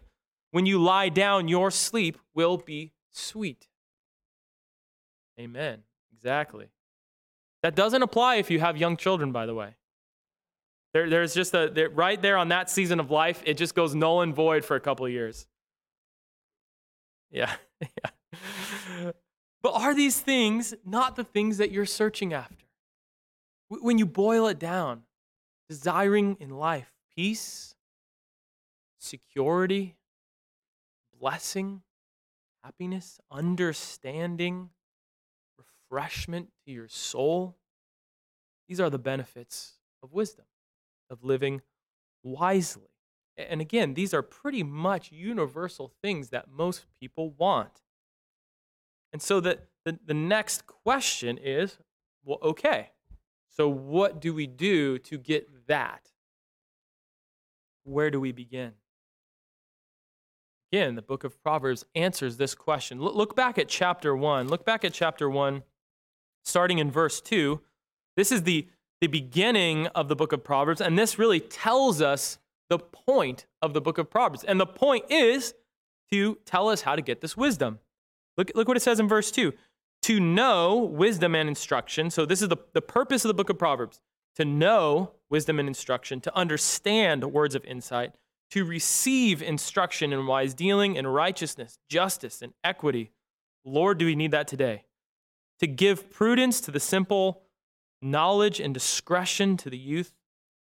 When 0.50 0.66
you 0.66 0.82
lie 0.82 1.10
down, 1.10 1.48
your 1.48 1.70
sleep 1.70 2.18
will 2.34 2.58
be 2.58 2.94
sweet. 3.12 3.68
Amen. 5.40 5.84
Exactly. 6.12 6.72
That 7.62 7.76
doesn't 7.76 8.02
apply 8.02 8.38
if 8.38 8.50
you 8.50 8.60
have 8.60 8.76
young 8.76 8.98
children, 8.98 9.32
by 9.32 9.46
the 9.46 9.54
way. 9.54 9.76
There, 10.96 11.12
there's 11.12 11.36
just 11.36 11.54
a, 11.54 11.70
there, 11.72 11.90
right 11.90 12.20
there 12.20 12.38
on 12.38 12.48
that 12.48 12.72
season 12.72 13.00
of 13.00 13.12
life, 13.12 13.44
it 13.46 13.54
just 13.54 13.76
goes 13.76 13.94
null 13.94 14.22
and 14.22 14.34
void 14.34 14.66
for 14.66 14.76
a 14.76 14.80
couple 14.80 15.08
years. 15.08 15.46
Yeah. 17.30 17.54
yeah. 17.82 18.10
But 19.62 19.74
are 19.74 19.94
these 19.94 20.20
things 20.20 20.74
not 20.86 21.16
the 21.16 21.24
things 21.24 21.58
that 21.58 21.72
you're 21.72 21.86
searching 21.86 22.34
after? 22.34 22.66
When 23.70 23.98
you 23.98 24.06
boil 24.06 24.48
it 24.48 24.60
down, 24.60 25.04
desiring 25.70 26.38
in 26.40 26.50
life 26.50 26.92
peace, 27.16 27.76
security, 29.00 29.96
blessing, 31.20 31.82
happiness, 32.64 33.20
understanding, 33.32 34.70
refreshment 35.58 36.50
to 36.66 36.72
your 36.72 36.88
soul, 36.88 37.56
these 38.68 38.80
are 38.80 38.90
the 38.90 39.00
benefits 39.00 39.74
of 40.02 40.12
wisdom 40.12 40.46
of 41.10 41.24
living 41.24 41.62
wisely. 42.24 42.90
And 43.38 43.62
again, 43.62 43.94
these 43.94 44.14
are 44.14 44.22
pretty 44.22 44.64
much 44.64 45.12
universal 45.12 45.92
things 46.02 46.30
that 46.30 46.50
most 46.50 46.86
people 47.00 47.32
want. 47.32 47.82
And 49.14 49.22
so 49.22 49.40
the, 49.40 49.60
the, 49.86 50.00
the 50.06 50.14
next 50.14 50.66
question 50.66 51.38
is 51.38 51.78
well, 52.24 52.40
okay, 52.44 52.92
so 53.50 53.68
what 53.68 54.22
do 54.22 54.34
we 54.34 54.46
do 54.48 55.00
to 55.00 55.18
get 55.18 55.68
that? 55.68 56.12
Where 57.84 58.12
do 58.12 58.20
we 58.20 58.32
begin? 58.32 58.74
Again, 60.72 60.96
the 60.96 61.02
book 61.02 61.24
of 61.24 61.42
Proverbs 61.42 61.84
answers 61.96 62.38
this 62.38 62.56
question. 62.56 63.02
Look 63.02 63.36
back 63.36 63.58
at 63.58 63.68
chapter 63.68 64.16
1. 64.16 64.48
Look 64.48 64.66
back 64.66 64.86
at 64.86 64.94
chapter 64.94 65.30
1, 65.30 65.64
starting 66.46 66.78
in 66.78 66.92
verse 66.92 67.20
2. 67.20 67.60
This 68.16 68.32
is 68.32 68.44
the 68.44 68.68
the 69.02 69.08
beginning 69.08 69.88
of 69.88 70.08
the 70.08 70.16
book 70.16 70.32
of 70.32 70.44
Proverbs, 70.44 70.80
and 70.80 70.98
this 70.98 71.18
really 71.18 71.40
tells 71.40 72.02
us 72.02 72.38
the 72.70 72.78
point 72.78 73.48
of 73.62 73.74
the 73.74 73.82
book 73.82 73.98
of 73.98 74.10
Proverbs. 74.10 74.44
And 74.44 74.60
the 74.60 74.68
point 74.68 75.06
is 75.10 75.56
to 76.12 76.38
tell 76.46 76.70
us 76.70 76.82
how 76.82 76.96
to 76.96 77.02
get 77.02 77.20
this 77.20 77.36
wisdom. 77.36 77.80
Look, 78.38 78.52
look 78.56 78.68
what 78.68 78.78
it 78.78 78.82
says 78.82 79.00
in 79.00 79.08
verse 79.08 79.32
2 79.32 79.54
to 80.04 80.20
know 80.20 80.78
wisdom 80.78 81.36
and 81.36 81.48
instruction. 81.48 82.10
So, 82.10 82.26
this 82.26 82.42
is 82.42 82.48
the, 82.48 82.58
the 82.74 82.82
purpose 82.82 83.24
of 83.24 83.30
the 83.30 83.34
book 83.34 83.50
of 83.50 83.60
Proverbs 83.60 84.02
to 84.36 84.46
know 84.46 85.12
wisdom 85.30 85.60
and 85.60 85.68
instruction, 85.68 86.22
to 86.22 86.36
understand 86.36 87.24
words 87.32 87.56
of 87.56 87.66
insight, 87.66 88.16
to 88.52 88.66
receive 88.66 89.42
instruction 89.42 90.14
in 90.14 90.26
wise 90.26 90.54
dealing 90.54 90.98
and 90.98 91.14
righteousness, 91.14 91.78
justice, 91.90 92.42
and 92.42 92.54
equity. 92.64 93.12
Lord, 93.64 93.98
do 93.98 94.06
we 94.06 94.16
need 94.16 94.32
that 94.32 94.48
today? 94.48 94.86
To 95.60 95.68
give 95.68 96.12
prudence 96.12 96.60
to 96.62 96.72
the 96.72 96.80
simple 96.80 97.44
knowledge 98.02 98.60
and 98.60 98.74
discretion 98.74 99.58
to 99.58 99.70
the 99.70 99.78
youth. 99.78 100.14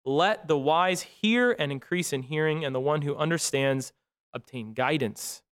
Let 0.04 0.48
the 0.48 0.58
wise 0.58 1.02
hear 1.02 1.52
and 1.52 1.70
increase 1.70 2.12
in 2.12 2.22
hearing, 2.22 2.64
and 2.64 2.74
the 2.74 2.80
one 2.80 3.02
who 3.02 3.14
understands 3.16 3.92
obtain 4.32 4.72
guidance. 4.72 5.42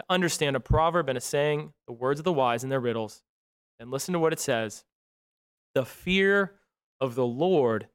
To 0.00 0.04
understand 0.08 0.56
a 0.56 0.60
proverb 0.60 1.10
and 1.10 1.18
a 1.18 1.20
saying, 1.20 1.74
the 1.86 1.92
words 1.92 2.20
of 2.20 2.24
the 2.24 2.32
wise 2.32 2.62
and 2.62 2.72
their 2.72 2.80
riddles. 2.80 3.22
And 3.78 3.90
listen 3.90 4.14
to 4.14 4.18
what 4.18 4.32
it 4.32 4.40
says 4.40 4.84
The 5.74 5.84
fear 5.84 6.54
of 7.02 7.16
the 7.16 7.26
Lord 7.26 7.88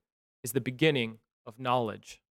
is 0.44 0.52
the 0.52 0.62
beginning 0.62 1.18
of 1.48 1.60
knowledge. 1.60 2.22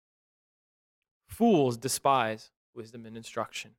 Fools 1.26 1.76
despise 1.76 2.52
wisdom 2.73 3.04
and 3.04 3.16
instruction. 3.16 3.73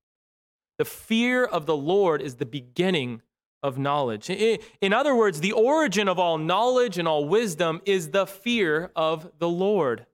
The 0.78 0.84
fear 0.84 1.46
of 1.46 1.66
the 1.66 1.78
Lord 1.78 2.22
is 2.22 2.36
the 2.36 2.46
beginning 2.46 3.22
of 3.64 3.78
knowledge. 3.78 4.30
In 4.30 4.92
other 4.92 5.16
words, 5.16 5.40
the 5.40 5.54
origin 5.54 6.10
of 6.10 6.20
all 6.20 6.38
knowledge 6.38 6.98
and 6.98 7.08
all 7.08 7.26
wisdom 7.26 7.82
is 7.86 8.10
the 8.10 8.28
fear 8.28 8.92
of 8.98 9.32
the 9.40 9.48
Lord. 9.48 10.08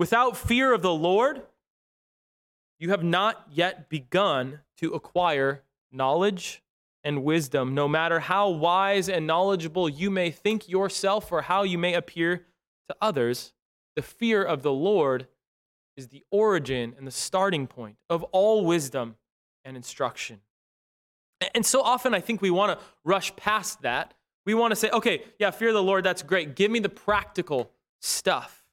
Without 0.00 0.36
fear 0.36 0.72
of 0.72 0.82
the 0.82 0.92
Lord, 0.92 1.42
you 2.78 2.90
have 2.90 3.02
not 3.02 3.46
yet 3.50 3.88
begun 3.88 4.60
to 4.78 4.92
acquire 4.92 5.62
knowledge 5.90 6.62
and 7.04 7.24
wisdom, 7.24 7.74
no 7.74 7.88
matter 7.88 8.20
how 8.20 8.48
wise 8.48 9.08
and 9.08 9.26
knowledgeable 9.26 9.88
you 9.88 10.10
may 10.10 10.30
think 10.30 10.68
yourself 10.68 11.32
or 11.32 11.42
how 11.42 11.62
you 11.62 11.78
may 11.78 11.94
appear 11.94 12.46
to 12.88 12.96
others. 13.00 13.52
The 13.96 14.02
fear 14.02 14.42
of 14.42 14.62
the 14.62 14.72
Lord 14.72 15.26
is 15.96 16.08
the 16.08 16.24
origin 16.30 16.94
and 16.96 17.06
the 17.06 17.12
starting 17.12 17.66
point 17.66 17.96
of 18.08 18.22
all 18.24 18.64
wisdom 18.64 19.16
and 19.64 19.76
instruction. 19.76 20.40
And 21.54 21.64
so 21.64 21.82
often 21.82 22.14
I 22.14 22.20
think 22.20 22.42
we 22.42 22.50
want 22.50 22.78
to 22.78 22.84
rush 23.04 23.34
past 23.36 23.82
that. 23.82 24.14
We 24.44 24.54
want 24.54 24.72
to 24.72 24.76
say, 24.76 24.90
okay, 24.90 25.22
yeah, 25.38 25.50
fear 25.50 25.72
the 25.72 25.82
Lord, 25.82 26.04
that's 26.04 26.22
great. 26.22 26.54
Give 26.56 26.70
me 26.70 26.78
the 26.78 26.88
practical 26.88 27.70
stuff. 28.00 28.64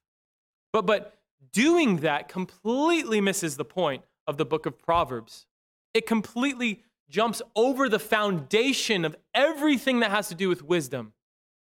But 0.71 0.85
but 0.85 1.17
doing 1.51 1.97
that 1.97 2.27
completely 2.27 3.21
misses 3.21 3.57
the 3.57 3.65
point 3.65 4.03
of 4.27 4.37
the 4.37 4.45
book 4.45 4.65
of 4.65 4.77
Proverbs. 4.77 5.47
It 5.93 6.05
completely 6.05 6.83
jumps 7.09 7.41
over 7.55 7.87
the 7.87 7.99
foundation 7.99 9.05
of 9.05 9.15
everything 9.33 9.99
that 9.99 10.11
has 10.11 10.27
to 10.29 10.35
do 10.35 10.49
with 10.49 10.63
wisdom 10.63 11.13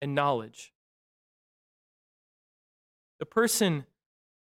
and 0.00 0.14
knowledge. 0.14 0.72
The 3.18 3.26
person 3.26 3.86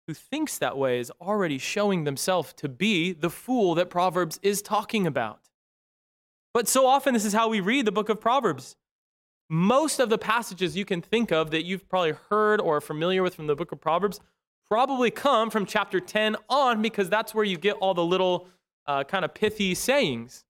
who 0.07 0.13
thinks 0.13 0.57
that 0.57 0.77
way 0.77 0.99
is 0.99 1.11
already 1.21 1.57
showing 1.57 2.03
themselves 2.03 2.53
to 2.53 2.69
be 2.69 3.13
the 3.13 3.29
fool 3.29 3.75
that 3.75 3.89
Proverbs 3.89 4.39
is 4.41 4.61
talking 4.61 5.07
about. 5.07 5.39
But 6.53 6.67
so 6.67 6.85
often, 6.85 7.13
this 7.13 7.25
is 7.25 7.33
how 7.33 7.49
we 7.49 7.59
read 7.59 7.85
the 7.85 7.91
book 7.91 8.09
of 8.09 8.21
Proverbs. 8.21 8.75
Most 9.49 9.99
of 9.99 10.09
the 10.09 10.17
passages 10.17 10.77
you 10.77 10.85
can 10.85 11.01
think 11.01 11.31
of 11.31 11.51
that 11.51 11.65
you've 11.65 11.87
probably 11.89 12.13
heard 12.29 12.61
or 12.61 12.77
are 12.77 12.81
familiar 12.81 13.21
with 13.21 13.35
from 13.35 13.47
the 13.47 13.55
book 13.55 13.71
of 13.71 13.81
Proverbs 13.81 14.19
probably 14.69 15.11
come 15.11 15.49
from 15.49 15.65
chapter 15.65 15.99
10 15.99 16.35
on 16.49 16.81
because 16.81 17.09
that's 17.09 17.33
where 17.33 17.45
you 17.45 17.57
get 17.57 17.73
all 17.77 17.93
the 17.93 18.05
little 18.05 18.47
uh, 18.87 19.03
kind 19.03 19.25
of 19.25 19.33
pithy 19.33 19.75
sayings. 19.75 20.43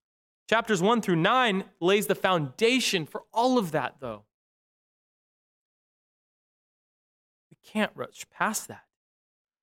Chapters 0.50 0.82
1 0.82 1.02
through 1.02 1.16
9 1.16 1.64
lays 1.80 2.08
the 2.08 2.16
foundation 2.16 3.06
for 3.06 3.24
all 3.34 3.58
of 3.58 3.72
that, 3.72 3.96
though. 4.00 4.24
We 7.50 7.58
can't 7.64 7.92
rush 7.96 8.26
past 8.32 8.68
that 8.68 8.84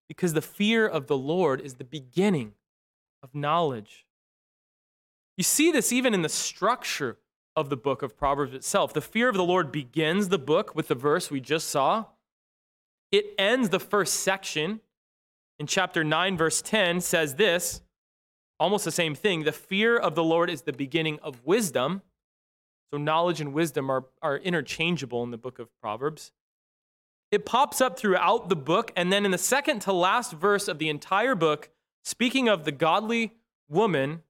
because 0.09 0.32
the 0.32 0.42
fear 0.42 0.87
of 0.87 1.06
the 1.06 1.16
Lord 1.16 1.61
is 1.61 1.75
the 1.75 1.85
beginning 1.85 2.52
of 3.23 3.35
knowledge. 3.35 4.06
You 5.37 5.44
see 5.44 5.71
this 5.71 5.92
even 5.92 6.14
in 6.14 6.23
the 6.23 6.28
structure 6.28 7.18
of 7.54 7.68
the 7.68 7.76
book 7.76 8.02
of 8.02 8.16
Proverbs 8.16 8.54
itself. 8.54 8.92
The 8.92 9.00
fear 9.00 9.28
of 9.28 9.37
the 9.37 9.44
Lord 9.44 9.71
begins 9.71 10.28
the 10.28 10.38
book 10.38 10.75
with 10.75 10.88
the 10.88 10.94
verse 10.94 11.30
we 11.30 11.40
just 11.40 11.68
saw. 11.68 12.06
It 13.12 13.35
ends 13.38 13.69
the 13.69 13.78
first 13.78 14.14
section 14.14 14.81
in 15.59 15.66
chapter 15.66 16.02
9, 16.02 16.37
verse 16.37 16.61
10 16.62 17.00
says 17.00 17.37
this 17.37 17.83
almost 18.59 18.85
the 18.85 18.92
same 18.92 19.14
thing. 19.14 19.42
The 19.42 19.52
fear 19.52 19.97
of 19.97 20.14
the 20.14 20.25
Lord 20.25 20.49
is 20.49 20.62
the 20.62 20.73
beginning 20.73 21.19
of 21.23 21.45
wisdom. 21.45 22.02
So, 22.90 22.99
knowledge 22.99 23.40
and 23.40 23.52
wisdom 23.52 23.90
are, 23.90 24.04
are 24.23 24.37
interchangeable 24.37 25.23
in 25.25 25.31
the 25.31 25.38
book 25.38 25.59
of 25.59 25.69
Proverbs. 25.81 26.33
It 27.31 27.47
pops 27.47 27.81
up 27.81 27.99
throughout 27.99 28.49
the 28.49 28.57
book, 28.57 28.92
and 28.95 29.12
then 29.12 29.25
in 29.25 29.31
the 29.31 29.38
second 29.38 29.81
to 29.83 29.92
last 29.92 30.33
verse 30.33 30.69
of 30.69 30.78
the 30.78 30.90
entire 30.90 31.35
book, 31.35 31.71
speaking 32.04 32.49
of 32.49 32.64
the 32.64 32.73
godly 32.73 33.33
woman, 33.69 34.23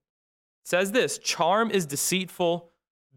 says 0.63 0.93
this 0.93 1.17
Charm 1.17 1.69
is 1.69 1.85
deceitful, 1.85 2.69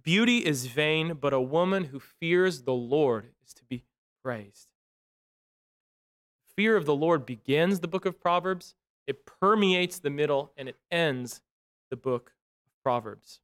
beauty 0.02 0.38
is 0.38 0.66
vain, 0.66 1.16
but 1.20 1.32
a 1.32 1.40
woman 1.40 1.84
who 1.84 2.00
fears 2.00 2.62
the 2.62 2.74
Lord 2.74 3.28
is 3.46 3.54
to 3.54 3.64
be 3.64 3.84
praised. 4.22 4.68
Fear 6.56 6.76
of 6.76 6.86
the 6.86 6.94
Lord 6.94 7.26
begins 7.26 7.80
the 7.80 7.88
book 7.88 8.06
of 8.06 8.20
Proverbs, 8.20 8.74
it 9.06 9.26
permeates 9.26 9.98
the 9.98 10.10
middle 10.10 10.52
and 10.56 10.68
it 10.68 10.76
ends 10.90 11.42
the 11.90 11.96
book 11.96 12.32
of 12.64 12.82
Proverbs. 12.82 13.40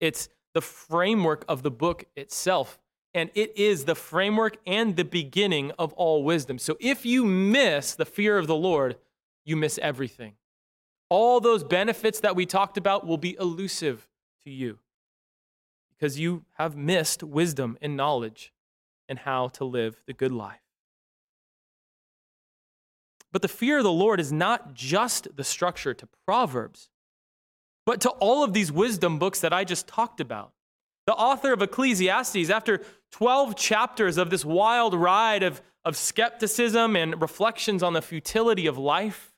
It's 0.00 0.28
the 0.54 0.60
framework 0.60 1.44
of 1.48 1.62
the 1.62 1.70
book 1.70 2.04
itself, 2.14 2.78
and 3.14 3.30
it 3.34 3.56
is 3.56 3.84
the 3.84 3.94
framework 3.94 4.58
and 4.66 4.96
the 4.96 5.04
beginning 5.04 5.72
of 5.78 5.92
all 5.94 6.22
wisdom. 6.24 6.58
So 6.58 6.76
if 6.78 7.06
you 7.06 7.24
miss 7.24 7.94
the 7.94 8.04
fear 8.04 8.36
of 8.36 8.46
the 8.46 8.56
Lord, 8.56 8.96
you 9.44 9.56
miss 9.56 9.78
everything. 9.78 10.34
All 11.08 11.40
those 11.40 11.64
benefits 11.64 12.20
that 12.20 12.36
we 12.36 12.46
talked 12.46 12.76
about 12.76 13.06
will 13.06 13.18
be 13.18 13.36
elusive 13.38 14.08
to 14.44 14.50
you 14.50 14.78
because 15.90 16.18
you 16.18 16.44
have 16.54 16.76
missed 16.76 17.22
wisdom 17.22 17.78
and 17.80 17.96
knowledge 17.96 18.52
and 19.08 19.20
how 19.20 19.48
to 19.48 19.64
live 19.64 20.02
the 20.06 20.12
good 20.12 20.32
life. 20.32 20.61
But 23.32 23.42
the 23.42 23.48
fear 23.48 23.78
of 23.78 23.84
the 23.84 23.92
Lord 23.92 24.20
is 24.20 24.32
not 24.32 24.74
just 24.74 25.36
the 25.36 25.44
structure 25.44 25.94
to 25.94 26.08
Proverbs, 26.26 26.90
but 27.86 28.00
to 28.02 28.10
all 28.10 28.44
of 28.44 28.52
these 28.52 28.70
wisdom 28.70 29.18
books 29.18 29.40
that 29.40 29.52
I 29.52 29.64
just 29.64 29.88
talked 29.88 30.20
about. 30.20 30.52
The 31.06 31.14
author 31.14 31.52
of 31.52 31.62
Ecclesiastes, 31.62 32.50
after 32.50 32.82
12 33.10 33.56
chapters 33.56 34.18
of 34.18 34.30
this 34.30 34.44
wild 34.44 34.94
ride 34.94 35.42
of, 35.42 35.60
of 35.84 35.96
skepticism 35.96 36.94
and 36.94 37.20
reflections 37.20 37.82
on 37.82 37.94
the 37.94 38.02
futility 38.02 38.66
of 38.66 38.78
life, 38.78 39.32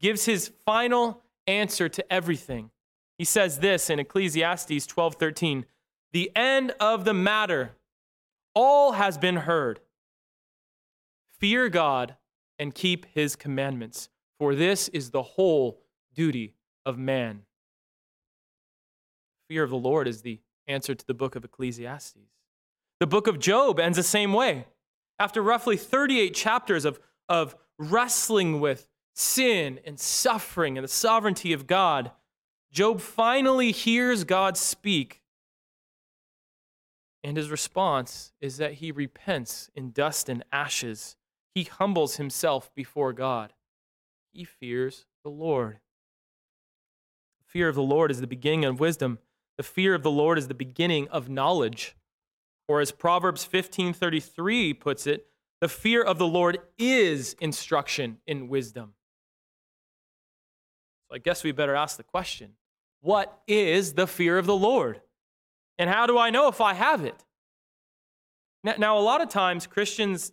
gives 0.00 0.26
his 0.26 0.52
final 0.64 1.22
answer 1.46 1.88
to 1.88 2.12
everything. 2.12 2.70
He 3.18 3.24
says 3.24 3.58
this 3.58 3.90
in 3.90 3.98
Ecclesiastes 3.98 4.86
12:13, 4.86 5.66
"The 6.12 6.30
end 6.36 6.72
of 6.78 7.04
the 7.04 7.14
matter 7.14 7.76
all 8.54 8.92
has 8.92 9.18
been 9.18 9.36
heard. 9.36 9.80
Fear 11.38 11.68
God 11.68 12.16
and 12.58 12.74
keep 12.74 13.06
his 13.14 13.36
commandments, 13.36 14.08
for 14.38 14.54
this 14.54 14.88
is 14.88 15.10
the 15.10 15.22
whole 15.22 15.80
duty 16.14 16.54
of 16.86 16.98
man. 16.98 17.42
Fear 19.48 19.64
of 19.64 19.70
the 19.70 19.76
Lord 19.76 20.08
is 20.08 20.22
the 20.22 20.40
answer 20.66 20.94
to 20.94 21.06
the 21.06 21.14
book 21.14 21.36
of 21.36 21.44
Ecclesiastes. 21.44 22.18
The 23.00 23.06
book 23.06 23.26
of 23.26 23.38
Job 23.38 23.78
ends 23.78 23.96
the 23.96 24.02
same 24.02 24.32
way. 24.32 24.66
After 25.18 25.42
roughly 25.42 25.76
38 25.76 26.34
chapters 26.34 26.84
of, 26.84 26.98
of 27.28 27.54
wrestling 27.78 28.60
with 28.60 28.88
sin 29.14 29.80
and 29.84 29.98
suffering 29.98 30.76
and 30.78 30.84
the 30.84 30.88
sovereignty 30.88 31.52
of 31.52 31.66
God, 31.66 32.10
Job 32.72 33.00
finally 33.00 33.72
hears 33.72 34.24
God 34.24 34.56
speak. 34.56 35.22
And 37.22 37.36
his 37.36 37.50
response 37.50 38.32
is 38.40 38.56
that 38.58 38.74
he 38.74 38.90
repents 38.90 39.70
in 39.74 39.92
dust 39.92 40.28
and 40.28 40.44
ashes 40.52 41.16
he 41.54 41.64
humbles 41.64 42.16
himself 42.16 42.74
before 42.74 43.12
God. 43.12 43.52
He 44.32 44.44
fears 44.44 45.06
the 45.22 45.30
Lord. 45.30 45.78
The 47.38 47.46
fear 47.46 47.68
of 47.68 47.76
the 47.76 47.82
Lord 47.82 48.10
is 48.10 48.20
the 48.20 48.26
beginning 48.26 48.64
of 48.64 48.80
wisdom. 48.80 49.18
The 49.56 49.62
fear 49.62 49.94
of 49.94 50.02
the 50.02 50.10
Lord 50.10 50.36
is 50.36 50.48
the 50.48 50.54
beginning 50.54 51.06
of 51.08 51.28
knowledge. 51.28 51.94
Or 52.66 52.80
as 52.80 52.90
Proverbs 52.90 53.44
15:33 53.44 54.74
puts 54.74 55.06
it, 55.06 55.28
the 55.60 55.68
fear 55.68 56.02
of 56.02 56.18
the 56.18 56.26
Lord 56.26 56.58
is 56.76 57.34
instruction 57.34 58.18
in 58.26 58.48
wisdom. 58.48 58.94
So 61.08 61.14
I 61.14 61.18
guess 61.18 61.44
we 61.44 61.52
better 61.52 61.76
ask 61.76 61.96
the 61.96 62.02
question, 62.02 62.56
what 63.00 63.42
is 63.46 63.94
the 63.94 64.06
fear 64.06 64.38
of 64.38 64.46
the 64.46 64.56
Lord? 64.56 65.02
And 65.78 65.88
how 65.90 66.06
do 66.06 66.18
I 66.18 66.30
know 66.30 66.48
if 66.48 66.60
I 66.60 66.74
have 66.74 67.04
it? 67.04 67.24
Now, 68.64 68.74
now 68.78 68.98
a 68.98 69.00
lot 69.00 69.20
of 69.20 69.28
times 69.28 69.66
Christians 69.66 70.32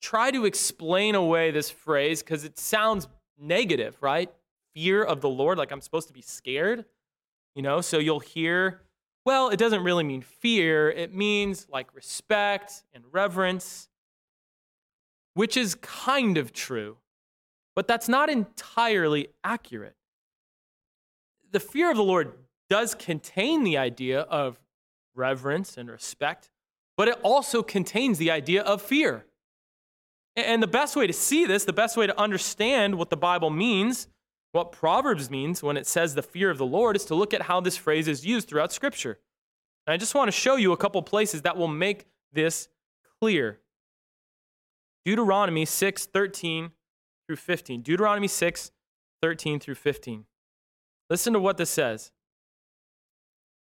try 0.00 0.30
to 0.30 0.44
explain 0.44 1.14
away 1.14 1.50
this 1.50 1.70
phrase 1.70 2.22
because 2.22 2.44
it 2.44 2.58
sounds 2.58 3.08
negative, 3.38 3.96
right? 4.00 4.30
Fear 4.74 5.02
of 5.04 5.20
the 5.20 5.28
Lord, 5.28 5.58
like 5.58 5.72
I'm 5.72 5.80
supposed 5.80 6.08
to 6.08 6.14
be 6.14 6.22
scared, 6.22 6.84
you 7.54 7.62
know? 7.62 7.80
So 7.80 7.98
you'll 7.98 8.20
hear, 8.20 8.82
well, 9.24 9.48
it 9.48 9.58
doesn't 9.58 9.82
really 9.82 10.04
mean 10.04 10.22
fear, 10.22 10.90
it 10.90 11.14
means 11.14 11.66
like 11.70 11.94
respect 11.94 12.84
and 12.92 13.04
reverence, 13.12 13.88
which 15.34 15.56
is 15.56 15.74
kind 15.76 16.36
of 16.36 16.52
true, 16.52 16.96
but 17.74 17.86
that's 17.86 18.08
not 18.08 18.28
entirely 18.28 19.28
accurate. 19.44 19.96
The 21.50 21.60
fear 21.60 21.90
of 21.90 21.96
the 21.96 22.02
Lord 22.02 22.32
does 22.68 22.94
contain 22.94 23.64
the 23.64 23.78
idea 23.78 24.20
of 24.20 24.58
reverence 25.14 25.76
and 25.76 25.90
respect, 25.90 26.50
but 26.96 27.08
it 27.08 27.18
also 27.22 27.62
contains 27.62 28.18
the 28.18 28.30
idea 28.30 28.62
of 28.62 28.82
fear. 28.82 29.24
And 30.38 30.62
the 30.62 30.68
best 30.68 30.94
way 30.94 31.08
to 31.08 31.12
see 31.12 31.46
this, 31.46 31.64
the 31.64 31.72
best 31.72 31.96
way 31.96 32.06
to 32.06 32.20
understand 32.20 32.96
what 32.96 33.10
the 33.10 33.16
Bible 33.16 33.50
means, 33.50 34.06
what 34.52 34.70
Proverbs 34.70 35.30
means 35.30 35.64
when 35.64 35.76
it 35.76 35.84
says 35.84 36.14
the 36.14 36.22
fear 36.22 36.48
of 36.48 36.58
the 36.58 36.66
Lord, 36.66 36.94
is 36.94 37.04
to 37.06 37.16
look 37.16 37.34
at 37.34 37.42
how 37.42 37.60
this 37.60 37.76
phrase 37.76 38.06
is 38.06 38.24
used 38.24 38.48
throughout 38.48 38.72
Scripture. 38.72 39.18
And 39.84 39.94
I 39.94 39.96
just 39.96 40.14
want 40.14 40.28
to 40.28 40.32
show 40.32 40.54
you 40.54 40.70
a 40.72 40.76
couple 40.76 41.02
places 41.02 41.42
that 41.42 41.56
will 41.56 41.66
make 41.66 42.06
this 42.32 42.68
clear. 43.20 43.58
Deuteronomy 45.04 45.64
6 45.64 46.06
13 46.06 46.70
through 47.26 47.36
15. 47.36 47.82
Deuteronomy 47.82 48.28
6 48.28 48.70
13 49.20 49.58
through 49.58 49.74
15. 49.74 50.24
Listen 51.10 51.32
to 51.32 51.40
what 51.40 51.56
this 51.56 51.70
says. 51.70 52.12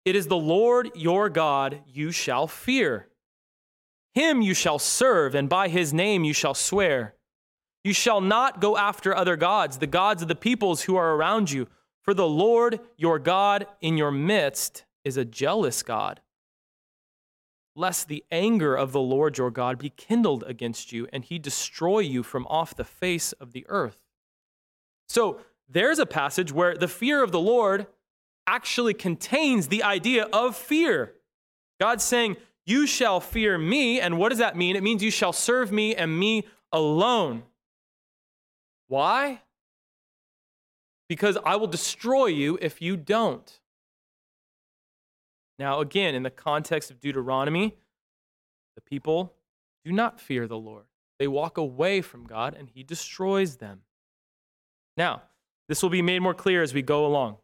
It 0.05 0.15
is 0.15 0.29
the 0.29 0.37
Lord 0.37 0.91
your 0.95 1.29
God 1.29 1.83
you 1.87 2.13
shall 2.13 2.47
fear. 2.47 3.09
Him 4.15 4.43
you 4.43 4.55
shall 4.55 4.79
serve, 4.79 5.35
and 5.35 5.49
by 5.49 5.69
his 5.69 5.93
name 5.93 6.25
you 6.25 6.33
shall 6.33 6.55
swear. 6.55 7.15
You 7.85 7.93
shall 7.93 8.21
not 8.21 8.61
go 8.61 8.77
after 8.77 9.15
other 9.15 9.37
gods, 9.37 9.79
the 9.79 9.87
gods 9.87 10.23
of 10.23 10.29
the 10.29 10.35
peoples 10.35 10.83
who 10.83 10.97
are 10.97 11.15
around 11.15 11.51
you, 11.51 11.69
for 12.03 12.13
the 12.13 12.27
Lord 12.27 12.81
your 12.97 13.19
God 13.19 13.67
in 13.81 13.97
your 13.97 14.11
midst 14.11 14.85
is 15.05 15.17
a 15.17 15.25
jealous 15.25 15.83
God. 15.83 16.21
Lest 17.77 18.09
the 18.09 18.25
anger 18.31 18.75
of 18.75 18.93
the 18.93 19.01
Lord 19.01 19.39
your 19.39 19.51
God 19.51 19.79
be 19.79 19.91
kindled 19.91 20.45
against 20.47 20.93
you, 20.93 21.07
and 21.13 21.25
he 21.25 21.39
destroy 21.39 22.01
you 22.01 22.23
from 22.23 22.47
off 22.49 22.75
the 22.75 22.85
face 22.85 23.33
of 23.33 23.53
the 23.53 23.65
earth. 23.69 24.03
So 25.09 25.41
there's 25.69 25.99
a 25.99 26.07
passage 26.07 26.53
where 26.53 26.77
the 26.77 26.89
fear 26.89 27.23
of 27.23 27.33
the 27.33 27.41
Lord 27.41 27.87
actually 28.47 28.95
contains 28.95 29.69
the 29.69 29.85
idea 29.85 30.25
of 30.33 30.57
fear. 30.57 31.15
God's 31.81 32.05
saying, 32.05 32.37
You 32.67 32.87
shall 32.87 33.21
fear 33.21 33.59
me. 33.59 34.01
And 34.01 34.19
what 34.19 34.29
does 34.29 34.39
that 34.39 34.57
mean? 34.57 34.77
It 34.77 34.83
means 34.83 35.03
you 35.03 35.11
shall 35.11 35.33
serve 35.33 35.73
me 35.73 35.95
and 35.95 36.19
me 36.19 36.47
alone. 36.73 37.43
Why? 38.89 39.43
Because 41.09 41.37
I 41.45 41.57
will 41.57 41.67
destroy 41.67 42.27
you 42.27 42.59
if 42.61 42.81
you 42.81 42.97
don't. 42.97 43.61
Now, 45.59 45.81
again, 45.81 46.15
in 46.15 46.23
the 46.23 46.31
context 46.31 46.91
of 46.91 47.01
Deuteronomy, 47.01 47.77
the 48.77 48.81
people 48.81 49.35
do 49.85 49.93
not 49.93 50.21
fear 50.21 50.47
the 50.47 50.57
Lord. 50.57 50.85
They 51.19 51.29
walk 51.29 51.59
away 51.59 52.01
from 52.01 52.25
God 52.25 52.55
and 52.55 52.71
he 52.73 52.83
destroys 52.83 53.57
them. 53.57 53.83
Now, 54.97 55.23
this 55.69 55.83
will 55.83 55.91
be 55.91 56.03
made 56.03 56.21
more 56.21 56.35
clear 56.35 56.63
as 56.63 56.73
we 56.73 56.83
go 56.83 57.05
along. 57.05 57.37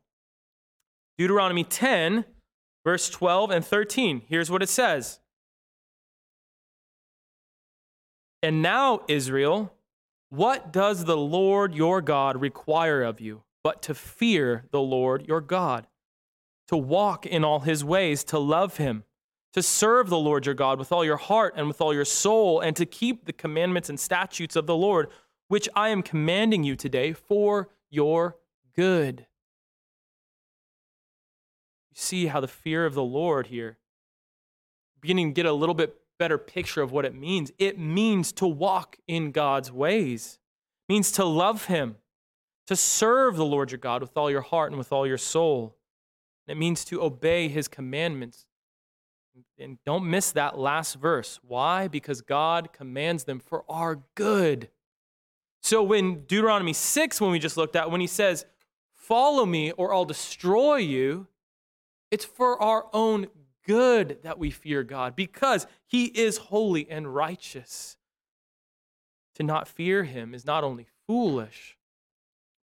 Deuteronomy 1.18 1.64
10, 1.64 2.24
verse 2.86 3.10
12 3.10 3.50
and 3.50 3.64
13. 3.64 4.22
Here's 4.28 4.48
what 4.48 4.62
it 4.62 4.68
says 4.68 5.18
And 8.42 8.62
now, 8.62 9.00
Israel, 9.08 9.72
what 10.30 10.72
does 10.72 11.04
the 11.04 11.16
Lord 11.16 11.74
your 11.74 12.00
God 12.00 12.40
require 12.40 13.02
of 13.02 13.20
you 13.20 13.42
but 13.64 13.82
to 13.82 13.94
fear 13.94 14.66
the 14.70 14.80
Lord 14.80 15.26
your 15.26 15.40
God, 15.40 15.88
to 16.68 16.76
walk 16.76 17.26
in 17.26 17.42
all 17.42 17.60
his 17.60 17.82
ways, 17.84 18.22
to 18.22 18.38
love 18.38 18.76
him, 18.76 19.02
to 19.52 19.60
serve 19.60 20.08
the 20.08 20.18
Lord 20.18 20.46
your 20.46 20.54
God 20.54 20.78
with 20.78 20.92
all 20.92 21.04
your 21.04 21.16
heart 21.16 21.54
and 21.56 21.66
with 21.66 21.80
all 21.80 21.92
your 21.92 22.04
soul, 22.04 22.60
and 22.60 22.76
to 22.76 22.86
keep 22.86 23.24
the 23.24 23.32
commandments 23.32 23.88
and 23.88 23.98
statutes 23.98 24.54
of 24.54 24.66
the 24.66 24.76
Lord, 24.76 25.08
which 25.48 25.68
I 25.74 25.88
am 25.88 26.04
commanding 26.04 26.62
you 26.62 26.76
today 26.76 27.12
for 27.12 27.70
your 27.90 28.36
good? 28.76 29.26
See 31.96 32.26
how 32.26 32.40
the 32.40 32.48
fear 32.48 32.84
of 32.84 32.94
the 32.94 33.02
Lord 33.02 33.46
here, 33.46 33.78
beginning 35.00 35.30
to 35.30 35.34
get 35.34 35.46
a 35.46 35.52
little 35.52 35.74
bit 35.74 35.96
better 36.18 36.38
picture 36.38 36.82
of 36.82 36.92
what 36.92 37.04
it 37.04 37.14
means. 37.14 37.50
It 37.58 37.78
means 37.78 38.32
to 38.32 38.46
walk 38.46 38.98
in 39.08 39.32
God's 39.32 39.72
ways, 39.72 40.38
it 40.88 40.92
means 40.92 41.10
to 41.12 41.24
love 41.24 41.66
Him, 41.66 41.96
to 42.66 42.76
serve 42.76 43.36
the 43.36 43.44
Lord 43.44 43.70
your 43.70 43.78
God 43.78 44.02
with 44.02 44.16
all 44.16 44.30
your 44.30 44.42
heart 44.42 44.70
and 44.70 44.78
with 44.78 44.92
all 44.92 45.06
your 45.06 45.18
soul. 45.18 45.74
It 46.46 46.56
means 46.56 46.84
to 46.86 47.02
obey 47.02 47.48
His 47.48 47.66
commandments. 47.66 48.46
And 49.58 49.78
don't 49.84 50.08
miss 50.08 50.32
that 50.32 50.58
last 50.58 50.94
verse. 50.94 51.40
Why? 51.42 51.88
Because 51.88 52.20
God 52.20 52.72
commands 52.72 53.24
them 53.24 53.38
for 53.38 53.64
our 53.68 54.02
good. 54.14 54.70
So 55.62 55.82
when 55.82 56.20
Deuteronomy 56.26 56.72
6, 56.72 57.20
when 57.20 57.32
we 57.32 57.38
just 57.38 57.56
looked 57.56 57.76
at, 57.76 57.90
when 57.90 58.00
he 58.00 58.06
says, 58.06 58.46
Follow 58.94 59.44
me 59.44 59.72
or 59.72 59.92
I'll 59.92 60.04
destroy 60.04 60.76
you, 60.76 61.26
it's 62.16 62.24
for 62.24 62.58
our 62.62 62.86
own 62.94 63.26
good 63.66 64.16
that 64.22 64.38
we 64.38 64.50
fear 64.50 64.82
God 64.82 65.14
because 65.14 65.66
He 65.86 66.06
is 66.06 66.38
holy 66.38 66.88
and 66.88 67.14
righteous. 67.14 67.98
To 69.34 69.42
not 69.42 69.68
fear 69.68 70.04
Him 70.04 70.32
is 70.32 70.46
not 70.46 70.64
only 70.64 70.86
foolish, 71.06 71.76